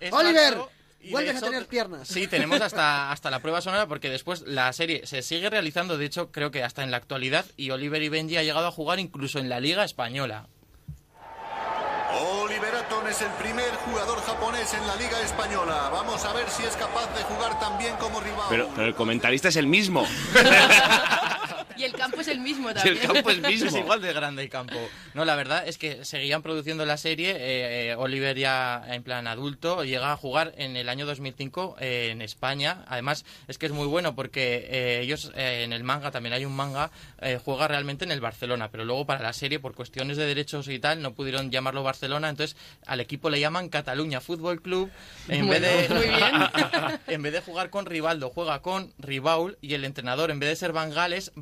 Es 0.00 0.12
Oliver, 0.12 0.54
falso 0.54 0.70
vuelves 1.10 1.34
a 1.34 1.38
hecho- 1.38 1.46
tener 1.46 1.66
piernas. 1.66 2.08
Sí, 2.08 2.26
tenemos 2.28 2.60
hasta, 2.60 3.10
hasta 3.10 3.30
la 3.30 3.40
prueba 3.40 3.60
sonora 3.60 3.86
porque 3.86 4.08
después 4.10 4.42
la 4.42 4.72
serie 4.72 5.06
se 5.06 5.22
sigue 5.22 5.50
realizando, 5.50 5.98
de 5.98 6.04
hecho 6.06 6.30
creo 6.30 6.50
que 6.50 6.62
hasta 6.62 6.82
en 6.82 6.90
la 6.90 6.96
actualidad, 6.98 7.44
y 7.56 7.70
Oliver 7.70 8.02
y 8.02 8.08
Benji 8.08 8.36
ha 8.36 8.42
llegado 8.42 8.66
a 8.66 8.72
jugar 8.72 8.98
incluso 9.00 9.38
en 9.38 9.48
la 9.48 9.60
Liga 9.60 9.84
Española. 9.84 10.46
Oliver 12.44 12.74
Atom 12.74 13.06
es 13.06 13.22
el 13.22 13.30
primer 13.42 13.70
jugador 13.86 14.20
japonés 14.22 14.74
en 14.74 14.86
la 14.86 14.96
Liga 14.96 15.18
Española. 15.22 15.88
Vamos 15.90 16.22
a 16.24 16.32
ver 16.34 16.48
si 16.50 16.62
es 16.62 16.76
capaz 16.76 17.06
de 17.16 17.22
jugar 17.24 17.58
tan 17.58 17.78
bien 17.78 17.96
como 17.96 18.20
rival. 18.20 18.46
Pero, 18.50 18.68
pero 18.74 18.86
el 18.86 18.94
comentarista 18.94 19.48
es 19.48 19.56
el 19.56 19.66
mismo. 19.66 20.06
Campo 22.12 22.20
es 22.20 22.28
el 22.28 22.40
mismo 22.40 22.72
también. 22.74 22.96
el 22.98 23.00
campo 23.00 23.30
es 23.30 23.40
mismo. 23.40 23.68
Es 23.68 23.74
igual 23.76 24.02
de 24.02 24.12
grande 24.12 24.42
el 24.42 24.50
campo. 24.50 24.76
No, 25.14 25.24
la 25.24 25.34
verdad 25.34 25.66
es 25.66 25.78
que 25.78 26.04
seguían 26.04 26.42
produciendo 26.42 26.84
la 26.84 26.96
serie. 26.98 27.30
eh, 27.32 27.90
eh, 27.90 27.94
Oliver 27.96 28.36
ya 28.36 28.84
en 28.88 29.02
plan 29.02 29.26
adulto 29.26 29.82
llega 29.84 30.12
a 30.12 30.16
jugar 30.16 30.52
en 30.58 30.76
el 30.76 30.88
año 30.88 31.06
2005 31.06 31.76
eh, 31.80 32.08
en 32.12 32.20
España. 32.22 32.84
Además, 32.86 33.24
es 33.48 33.56
que 33.58 33.66
es 33.66 33.72
muy 33.72 33.86
bueno 33.86 34.14
porque 34.14 34.68
eh, 34.70 35.00
ellos 35.00 35.32
eh, 35.34 35.62
en 35.64 35.72
el 35.72 35.84
manga, 35.84 36.10
también 36.10 36.34
hay 36.34 36.44
un 36.44 36.54
manga, 36.54 36.90
eh, 37.20 37.38
juega 37.42 37.66
realmente 37.68 38.04
en 38.04 38.12
el 38.12 38.20
Barcelona. 38.20 38.68
Pero 38.70 38.84
luego 38.84 39.06
para 39.06 39.22
la 39.22 39.32
serie, 39.32 39.58
por 39.58 39.74
cuestiones 39.74 40.16
de 40.16 40.26
derechos 40.26 40.68
y 40.68 40.78
tal, 40.78 41.00
no 41.00 41.14
pudieron 41.14 41.50
llamarlo 41.50 41.82
Barcelona. 41.82 42.28
Entonces 42.28 42.56
al 42.86 43.00
equipo 43.00 43.30
le 43.30 43.40
llaman 43.40 43.68
Cataluña 43.70 44.20
Fútbol 44.20 44.60
Club. 44.60 44.90
En, 45.28 45.46
Bueno, 45.46 45.66
vez 45.66 45.88
de, 45.88 45.94
muy 45.94 46.06
bien. 46.06 46.20
en 47.06 47.22
vez 47.22 47.32
de 47.32 47.40
jugar 47.40 47.70
con 47.70 47.86
Rivaldo, 47.86 48.30
juega 48.30 48.60
con 48.60 48.92
Ribaul. 48.98 49.56
Y 49.60 49.74
el 49.74 49.84
entrenador, 49.84 50.30
en 50.30 50.40
vez 50.40 50.48
de 50.50 50.56
ser 50.56 50.72
Van 50.72 50.90
Gaal, 50.90 51.12
es 51.12 51.32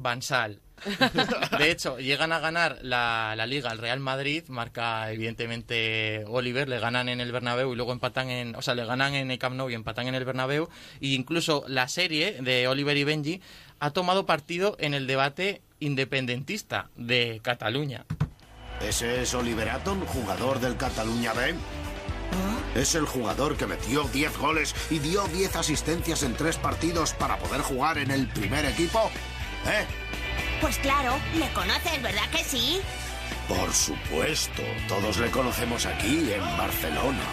De 1.59 1.70
hecho, 1.70 1.99
llegan 1.99 2.33
a 2.33 2.38
ganar 2.38 2.79
la, 2.83 3.35
la 3.37 3.46
liga 3.46 3.70
al 3.70 3.79
Real 3.79 4.01
Madrid, 4.01 4.44
marca 4.49 5.11
evidentemente 5.12 6.25
Oliver, 6.27 6.68
le 6.68 6.79
ganan 6.79 7.09
en 7.09 7.20
el 7.20 7.33
Bernabéu 7.33 7.73
y 7.73 7.77
luego 7.77 7.92
empatan 7.92 8.31
en, 8.31 8.57
o 8.57 8.62
sea, 8.62 8.75
le 8.75 8.85
ganan 8.85 9.14
en 9.14 9.31
el 9.31 9.38
Camp 9.38 9.57
Nou 9.57 9.68
y 9.68 9.75
empatan 9.75 10.09
en 10.09 10.14
el 10.14 10.25
Bernabéu 10.25 10.68
e 11.01 11.09
incluso 11.09 11.64
la 11.68 11.88
serie 11.88 12.40
de 12.40 12.66
Oliver 12.68 12.96
y 12.96 13.05
Benji 13.05 13.42
ha 13.79 13.90
tomado 13.90 14.27
partido 14.27 14.77
en 14.79 14.94
el 14.94 15.07
debate 15.07 15.62
independentista 15.81 16.90
de 16.96 17.40
Cataluña. 17.42 18.07
¿Ese 18.81 19.23
es 19.23 19.35
Oliver 19.35 19.68
Atom, 19.68 20.07
jugador 20.07 20.61
del 20.61 20.77
Cataluña 20.77 21.35
B? 21.35 21.55
¿Es 22.75 22.94
el 22.94 23.05
jugador 23.05 23.57
que 23.57 23.66
metió 23.66 24.05
10 24.05 24.38
goles 24.38 24.75
y 24.90 25.01
dio 25.01 25.27
10 25.29 25.57
asistencias 25.57 26.23
en 26.23 26.35
tres 26.35 26.57
partidos 26.57 27.12
para 27.14 27.37
poder 27.37 27.61
jugar 27.61 27.99
en 27.99 28.11
el 28.11 28.29
primer 28.29 28.64
equipo? 28.64 29.11
¿Eh? 29.66 29.85
Pues 30.61 30.79
claro, 30.79 31.18
le 31.35 31.50
conoces, 31.53 32.03
¿verdad 32.03 32.29
que 32.31 32.44
sí? 32.44 32.81
Por 33.48 33.72
supuesto, 33.72 34.62
todos 34.87 35.16
le 35.16 35.31
conocemos 35.31 35.87
aquí 35.87 36.33
en 36.33 36.57
Barcelona. 36.57 37.24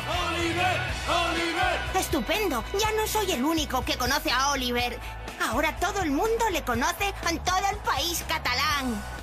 Estupendo, 1.94 2.64
ya 2.80 2.92
no 2.94 3.06
soy 3.06 3.32
el 3.32 3.44
único 3.44 3.86
que 3.86 3.98
conoce 3.98 4.32
a 4.32 4.52
Oliver. 4.52 5.00
Ahora 5.48 5.76
todo 5.76 6.02
el 6.02 6.10
mundo 6.10 6.50
le 6.52 6.64
conoce 6.64 7.14
en 7.30 7.40
todo 7.40 7.62
el 7.72 7.78
país 7.78 8.24
catalán. 8.28 9.17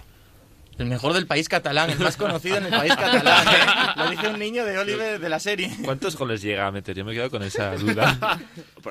El 0.79 0.87
mejor 0.87 1.13
del 1.13 1.27
país 1.27 1.49
catalán, 1.49 1.91
el 1.91 1.99
más 2.01 2.17
conocido 2.17 2.57
en 2.57 2.65
el 2.65 2.71
país 2.71 2.95
catalán. 2.97 3.47
¿eh? 3.49 3.61
Lo 3.97 4.11
dice 4.11 4.29
un 4.29 4.39
niño 4.39 4.65
de 4.65 4.77
Oliver 4.79 5.21
de 5.21 5.29
la 5.29 5.39
serie. 5.39 5.71
¿Cuántos 5.85 6.17
goles 6.17 6.43
llega 6.43 6.67
a 6.67 6.73
meter? 6.73 6.97
Yo 6.97 7.05
me 7.05 7.13
he 7.13 7.15
quedado 7.15 7.31
con 7.31 7.43
esa 7.45 7.77
duda. 7.77 8.41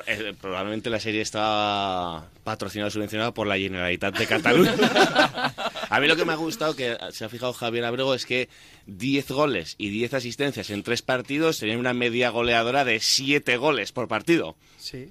Eh, 0.06 0.34
Probablemente 0.40 0.88
la 0.90 0.98
serie 1.00 1.20
está 1.20 2.24
patrocinada 2.42 2.88
o 2.88 2.90
subvencionada 2.90 3.32
por 3.34 3.46
la 3.46 3.56
Generalitat 3.58 4.16
de 4.16 4.26
Cataluña. 4.26 4.72
A 5.90 6.00
mí 6.00 6.08
lo 6.08 6.16
que 6.16 6.24
me 6.24 6.32
ha 6.32 6.36
gustado, 6.36 6.74
que 6.74 6.96
se 7.12 7.24
ha 7.24 7.28
fijado 7.28 7.52
Javier 7.52 7.84
Abrego, 7.84 8.14
es 8.14 8.24
que 8.26 8.48
10 8.86 9.30
goles 9.30 9.74
y 9.78 9.90
10 9.90 10.14
asistencias 10.14 10.70
en 10.70 10.82
tres 10.82 11.02
partidos 11.02 11.58
tenían 11.58 11.78
una 11.78 11.92
media 11.94 12.30
goleadora 12.30 12.84
de 12.84 12.98
7 13.00 13.56
goles 13.58 13.92
por 13.92 14.08
partido. 14.08 14.56
Sí. 14.78 15.06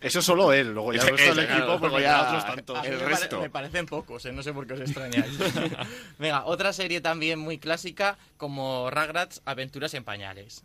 Eso 0.00 0.20
solo 0.20 0.52
él, 0.52 0.72
luego 0.74 0.92
ya 0.92 1.02
el 1.02 1.08
resto 1.16 1.34
del 1.34 1.44
equipo, 1.48 1.66
pues 1.78 1.80
luego 1.92 2.00
ya 2.00 2.22
otros 2.22 2.44
mí 2.82 2.88
el 2.88 2.92
me 2.94 2.98
pare- 2.98 3.08
resto. 3.16 3.40
me 3.40 3.50
parecen 3.50 3.86
pocos, 3.86 4.24
¿eh? 4.26 4.32
no 4.32 4.42
sé 4.42 4.52
por 4.52 4.66
qué 4.66 4.74
os 4.74 4.80
extrañáis. 4.80 5.38
Venga, 6.18 6.44
otra 6.44 6.72
serie 6.74 7.00
también 7.00 7.38
muy 7.38 7.58
clásica 7.58 8.18
como 8.36 8.90
Ragrats 8.90 9.40
Aventuras 9.46 9.94
en 9.94 10.04
Pañales. 10.04 10.62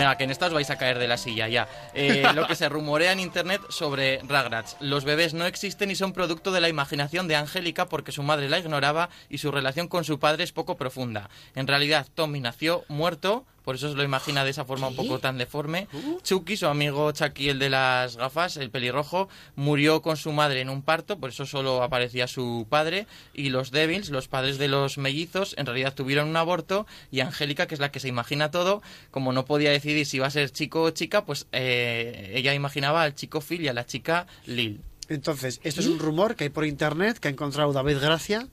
Venga, 0.00 0.16
que 0.16 0.24
en 0.24 0.30
esta 0.30 0.46
os 0.46 0.54
vais 0.54 0.70
a 0.70 0.78
caer 0.78 0.98
de 0.98 1.06
la 1.06 1.18
silla 1.18 1.46
ya. 1.46 1.68
Eh, 1.92 2.24
lo 2.34 2.46
que 2.46 2.54
se 2.54 2.70
rumorea 2.70 3.12
en 3.12 3.20
internet 3.20 3.60
sobre 3.68 4.20
Ragrats. 4.26 4.78
Los 4.80 5.04
bebés 5.04 5.34
no 5.34 5.44
existen 5.44 5.90
y 5.90 5.94
son 5.94 6.14
producto 6.14 6.52
de 6.52 6.62
la 6.62 6.70
imaginación 6.70 7.28
de 7.28 7.36
Angélica 7.36 7.84
porque 7.84 8.10
su 8.10 8.22
madre 8.22 8.48
la 8.48 8.58
ignoraba 8.58 9.10
y 9.28 9.36
su 9.36 9.50
relación 9.50 9.88
con 9.88 10.04
su 10.04 10.18
padre 10.18 10.44
es 10.44 10.52
poco 10.52 10.78
profunda. 10.78 11.28
En 11.54 11.66
realidad, 11.66 12.06
Tommy 12.14 12.40
nació 12.40 12.82
muerto, 12.88 13.44
por 13.64 13.74
eso 13.74 13.90
se 13.90 13.96
lo 13.96 14.02
imagina 14.02 14.44
de 14.44 14.50
esa 14.50 14.64
forma 14.64 14.88
un 14.88 14.96
poco 14.96 15.18
tan 15.18 15.38
deforme. 15.38 15.88
Chucky, 16.22 16.56
su 16.56 16.66
amigo 16.66 17.12
Chucky, 17.12 17.48
el 17.50 17.58
de 17.58 17.70
las 17.70 18.16
gafas, 18.16 18.56
el 18.56 18.70
pelirrojo, 18.70 19.28
murió 19.56 20.02
con 20.02 20.16
su 20.16 20.32
madre 20.32 20.60
en 20.60 20.70
un 20.70 20.82
parto, 20.82 21.18
por 21.18 21.30
eso 21.30 21.46
solo 21.46 21.82
aparecía 21.82 22.26
su 22.26 22.66
padre. 22.68 23.06
Y 23.34 23.50
los 23.50 23.70
Devils, 23.70 24.10
los 24.10 24.28
padres 24.28 24.58
de 24.58 24.68
los 24.68 24.98
mellizos, 24.98 25.54
en 25.58 25.66
realidad 25.66 25.94
tuvieron 25.94 26.28
un 26.28 26.36
aborto. 26.36 26.86
Y 27.10 27.20
Angélica, 27.20 27.66
que 27.66 27.74
es 27.74 27.80
la 27.80 27.90
que 27.90 28.00
se 28.00 28.08
imagina 28.08 28.50
todo, 28.50 28.82
como 29.10 29.32
no 29.32 29.44
podía 29.44 29.70
decidir 29.70 30.06
si 30.06 30.18
iba 30.18 30.26
a 30.26 30.30
ser 30.30 30.50
chico 30.50 30.82
o 30.82 30.90
chica, 30.90 31.24
pues 31.24 31.46
eh, 31.52 32.32
ella 32.34 32.54
imaginaba 32.54 33.02
al 33.02 33.14
chico 33.14 33.40
Phil 33.40 33.62
y 33.62 33.68
a 33.68 33.72
la 33.72 33.86
chica 33.86 34.26
Lil. 34.46 34.80
Entonces, 35.08 35.60
esto 35.64 35.80
es 35.80 35.88
un 35.88 35.98
rumor 35.98 36.36
que 36.36 36.44
hay 36.44 36.50
por 36.50 36.64
internet 36.64 37.18
que 37.18 37.28
ha 37.28 37.30
encontrado 37.32 37.72
David 37.72 37.98
Gracia. 38.00 38.46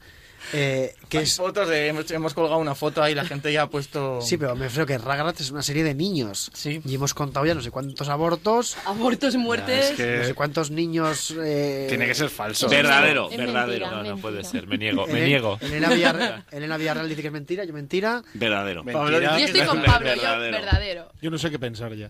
Eh, 0.53 0.95
que 1.09 1.19
Hay 1.19 1.23
es 1.25 1.35
fotos 1.35 1.67
de, 1.67 1.87
hemos, 1.87 2.09
hemos 2.11 2.33
colgado 2.33 2.57
una 2.59 2.75
foto 2.75 3.01
ahí, 3.03 3.13
la 3.15 3.25
gente 3.25 3.51
ya 3.51 3.63
ha 3.63 3.69
puesto... 3.69 4.21
Sí, 4.21 4.37
pero 4.37 4.55
me 4.55 4.65
refiero 4.65 4.85
que 4.85 4.97
Ragrat 4.97 5.39
es 5.39 5.51
una 5.51 5.61
serie 5.61 5.83
de 5.83 5.93
niños. 5.93 6.49
Sí. 6.53 6.81
Y 6.85 6.95
hemos 6.95 7.13
contado 7.13 7.45
ya 7.45 7.53
no 7.53 7.61
sé 7.61 7.71
cuántos 7.71 8.09
abortos. 8.09 8.77
Abortos, 8.85 9.35
muertes. 9.35 9.91
Es 9.91 9.95
que 9.97 10.17
No 10.19 10.23
sé 10.25 10.33
cuántos 10.33 10.71
niños. 10.71 11.33
eh, 11.39 11.85
tiene 11.89 12.05
que 12.07 12.15
ser 12.15 12.29
falso. 12.29 12.69
Verdadero, 12.69 13.29
Es 13.29 13.37
verdadero. 13.37 13.85
mentira. 13.87 14.03
No, 14.03 14.15
no 14.15 14.21
puede 14.21 14.43
ser. 14.43 14.67
Me 14.67 14.77
niego, 14.77 15.05
me 15.07 15.21
niego. 15.25 15.57
Elena 15.61 15.89
Villarreal, 15.89 16.45
Elena 16.51 16.77
Villarreal 16.77 17.09
dice 17.09 17.21
que 17.21 17.27
es 17.27 17.33
mentira, 17.33 17.63
yo 17.65 17.73
mentira. 17.73 18.23
Verdadero. 18.33 18.83
Mentira. 18.83 19.37
Yo 19.39 19.45
estoy 19.45 19.61
con 19.65 19.81
Verdadero. 19.81 20.21
Pablo, 20.21 20.45
yo 20.45 20.51
verdadero. 20.51 21.11
Yo 21.21 21.29
no 21.31 21.37
sé 21.37 21.49
qué 21.51 21.59
pensar 21.59 21.93
ya. 21.95 22.09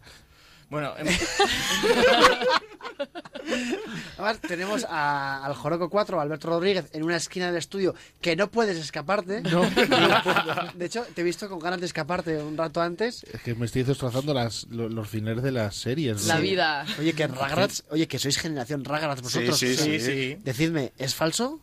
Bueno, 0.70 0.94
em- 0.98 1.08
Además, 4.18 4.40
tenemos 4.42 4.86
a- 4.90 5.46
al 5.46 5.54
Joroco 5.54 5.90
4, 5.90 6.20
Alberto 6.20 6.50
Rodríguez, 6.50 6.86
en 6.94 7.04
una 7.04 7.16
esquina 7.16 7.48
del 7.48 7.56
estudio 7.58 7.96
que 8.20 8.36
no 8.36 8.50
puedes 8.50 8.78
escaparte. 8.78 9.42
De 10.76 10.86
hecho, 10.86 11.06
te 11.14 11.22
he 11.22 11.24
visto 11.24 11.48
con 11.48 11.60
ganas 11.60 11.80
de 11.80 11.86
escaparte 11.86 12.38
un 12.42 12.58
rato 12.58 12.82
antes. 12.82 13.24
Es 13.32 13.42
que 13.42 13.56
me 13.56 13.66
estoy 13.66 13.84
destrozando 13.84 14.34
las, 14.34 14.66
lo- 14.70 14.90
los 14.90 15.08
finales 15.08 15.44
de 15.44 15.52
las 15.52 15.76
series. 15.76 16.26
La 16.28 16.36
¿no? 16.36 16.42
vida. 16.42 16.86
Oye, 17.00 17.14
que 17.14 17.28
Ragrats, 17.28 17.84
oye, 17.90 18.08
que 18.08 18.20
sois 18.20 18.38
generación 18.38 18.84
Ragrats 18.84 19.22
vosotros. 19.22 19.58
sí, 19.58 19.76
sí, 19.78 20.00
sí. 20.00 20.38
Decidme, 20.44 20.92
¿es 20.98 21.16
falso? 21.16 21.60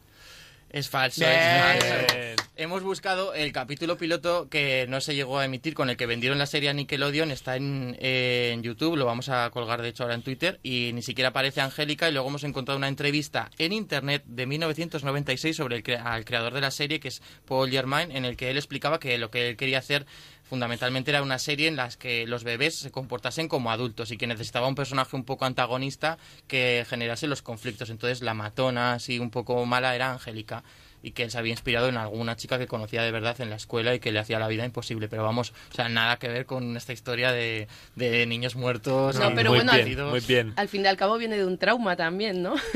Es 0.75 0.89
falso. 0.89 1.21
Bien. 1.21 1.31
es 1.79 1.85
falso. 1.85 2.45
Hemos 2.57 2.83
buscado 2.83 3.33
el 3.33 3.53
capítulo 3.53 3.97
piloto 3.97 4.49
que 4.49 4.87
no 4.89 5.01
se 5.01 5.15
llegó 5.15 5.39
a 5.39 5.45
emitir, 5.45 5.73
con 5.73 5.89
el 5.89 5.97
que 5.97 6.07
vendieron 6.07 6.37
la 6.37 6.47
serie 6.47 6.69
a 6.69 6.73
Nickelodeon. 6.73 7.31
Está 7.31 7.55
en, 7.57 7.97
eh, 8.01 8.51
en 8.53 8.63
YouTube, 8.65 8.97
lo 8.97 9.05
vamos 9.07 9.29
a 9.29 9.51
colgar 9.51 9.83
de 9.83 9.91
hecho 9.91 10.03
ahora 10.03 10.17
en 10.17 10.23
Twitter. 10.23 10.59
Y 10.65 10.91
ni 10.93 11.03
siquiera 11.03 11.29
aparece 11.29 11.61
Angélica. 11.61 12.09
Y 12.09 12.13
luego 12.13 12.29
hemos 12.29 12.43
encontrado 12.43 12.77
una 12.79 12.89
entrevista 12.89 13.51
en 13.59 13.73
internet 13.73 14.25
de 14.27 14.47
1996 14.47 15.57
sobre 15.57 15.77
el 15.77 15.85
cre- 15.85 16.03
al 16.05 16.25
creador 16.25 16.53
de 16.55 16.61
la 16.61 16.73
serie, 16.73 16.99
que 16.99 17.09
es 17.09 17.23
Paul 17.47 17.71
Germain, 17.71 18.11
en 18.11 18.25
el 18.25 18.37
que 18.37 18.51
él 18.51 18.57
explicaba 18.57 18.99
que 18.99 19.17
lo 19.17 19.31
que 19.31 19.51
él 19.51 19.57
quería 19.57 19.79
hacer 19.79 20.07
fundamentalmente 20.45 21.11
era 21.11 21.23
una 21.23 21.39
serie 21.39 21.69
en 21.69 21.77
la 21.77 21.89
que 21.89 22.27
los 22.27 22.45
bebés 22.45 22.77
se 22.77 22.91
comportasen 22.91 23.49
como 23.49 23.71
adultos 23.71 24.11
y 24.11 24.17
que 24.17 24.27
necesitaba 24.27 24.69
un 24.69 24.75
personaje 24.75 25.17
un 25.17 25.25
poco 25.25 25.45
antagonista 25.45 26.19
que 26.47 26.87
generase 26.89 27.27
los 27.27 27.43
conflictos. 27.43 27.91
Entonces 27.91 28.23
la 28.23 28.35
matona, 28.35 28.95
así 28.95 29.19
un 29.19 29.31
poco 29.31 29.65
mala, 29.67 29.95
era 29.95 30.13
Angélica 30.13 30.63
y 31.07 31.11
que 31.13 31.23
él 31.25 31.31
se 31.31 31.39
había 31.39 31.53
inspirado 31.53 31.89
en 31.89 31.97
alguna 31.99 32.35
chica 32.35 32.59
que 32.59 32.67
conocía 32.67 33.03
de 33.03 33.11
verdad 33.13 33.39
en 33.41 33.51
la 33.51 33.57
escuela 33.57 33.95
y 33.95 34.01
que 34.01 34.11
le 34.11 34.19
hacía 34.19 34.39
la 34.39 34.49
vida 34.49 34.65
imposible. 34.65 35.07
Pero 35.09 35.23
vamos, 35.23 35.53
o 35.71 35.75
sea, 35.75 35.89
nada 35.89 36.17
que 36.19 36.29
ver 36.29 36.47
con 36.47 36.77
esta 36.77 36.93
historia 36.95 37.31
de, 37.31 37.69
de 37.95 38.25
niños 38.27 38.57
muertos. 38.57 39.17
No, 39.19 39.35
pero 39.35 39.51
muy 39.51 39.59
bueno, 39.59 39.73
bien, 39.73 39.85
perdidos. 39.85 40.11
muy 40.11 40.21
bien. 40.21 40.53
Al 40.57 40.69
fin 40.69 40.83
y 40.85 40.87
al 40.89 40.97
cabo 40.97 41.19
viene 41.19 41.37
de 41.37 41.45
un 41.45 41.59
trauma 41.59 41.95
también, 41.95 42.43
¿no? 42.43 42.55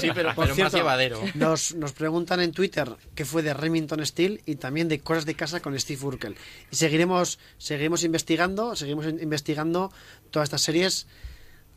Sí, 0.00 0.10
pero, 0.14 0.34
Por 0.34 0.44
pero 0.46 0.48
más 0.48 0.54
cierto, 0.56 0.76
llevadero. 0.78 1.20
Nos, 1.34 1.74
nos 1.74 1.92
preguntan 1.92 2.40
en 2.40 2.52
Twitter 2.52 2.88
qué 3.14 3.24
fue 3.24 3.42
de 3.42 3.52
Remington 3.54 4.04
Steel 4.06 4.40
y 4.46 4.56
también 4.56 4.88
de 4.88 5.00
Cosas 5.00 5.26
de 5.26 5.34
Casa 5.34 5.60
con 5.60 5.78
Steve 5.78 6.02
Urkel. 6.04 6.36
Y 6.72 6.76
seguiremos, 6.76 7.38
seguiremos 7.58 8.02
investigando, 8.04 8.74
seguimos 8.76 9.06
in- 9.06 9.20
investigando 9.22 9.92
todas 10.30 10.46
estas 10.46 10.62
series. 10.62 11.06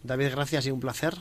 David, 0.04 0.30
gracias 0.32 0.66
y 0.66 0.72
un 0.72 0.80
placer. 0.80 1.16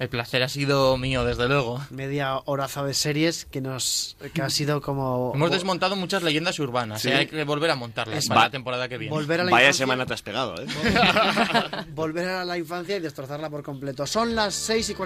El 0.00 0.08
placer 0.08 0.42
ha 0.42 0.48
sido 0.48 0.96
mío, 0.96 1.26
desde 1.26 1.46
luego. 1.46 1.78
Media 1.90 2.38
horaza 2.46 2.82
de 2.82 2.94
series 2.94 3.44
que 3.44 3.60
nos 3.60 4.16
que 4.32 4.40
ha 4.40 4.48
sido 4.48 4.80
como 4.80 5.32
Hemos 5.34 5.50
desmontado 5.50 5.94
muchas 5.94 6.22
leyendas 6.22 6.58
urbanas. 6.58 7.02
Sí. 7.02 7.10
¿eh? 7.10 7.16
Hay 7.16 7.26
que 7.26 7.44
volver 7.44 7.70
a 7.70 7.76
montarlas 7.76 8.16
Es 8.16 8.26
para 8.26 8.44
la 8.44 8.50
temporada 8.50 8.88
que 8.88 8.96
viene. 8.96 9.14
volver 9.14 9.42
a 9.42 9.44
la 9.44 9.50
Vaya 9.50 9.64
infancia, 9.66 9.82
semana 9.84 10.06
te 10.06 10.14
has 10.14 10.22
pegado, 10.22 10.54
¿eh? 10.58 10.66
volver 11.94 12.28
a 12.28 12.44
la 12.46 12.56
infancia 12.56 12.96
y 12.96 13.00
destrozarla 13.00 13.50
por 13.50 13.62
completo. 13.62 14.06
Son 14.06 14.34
las 14.34 14.54
6 14.54 14.88
y 14.88 14.94
40 14.94 15.00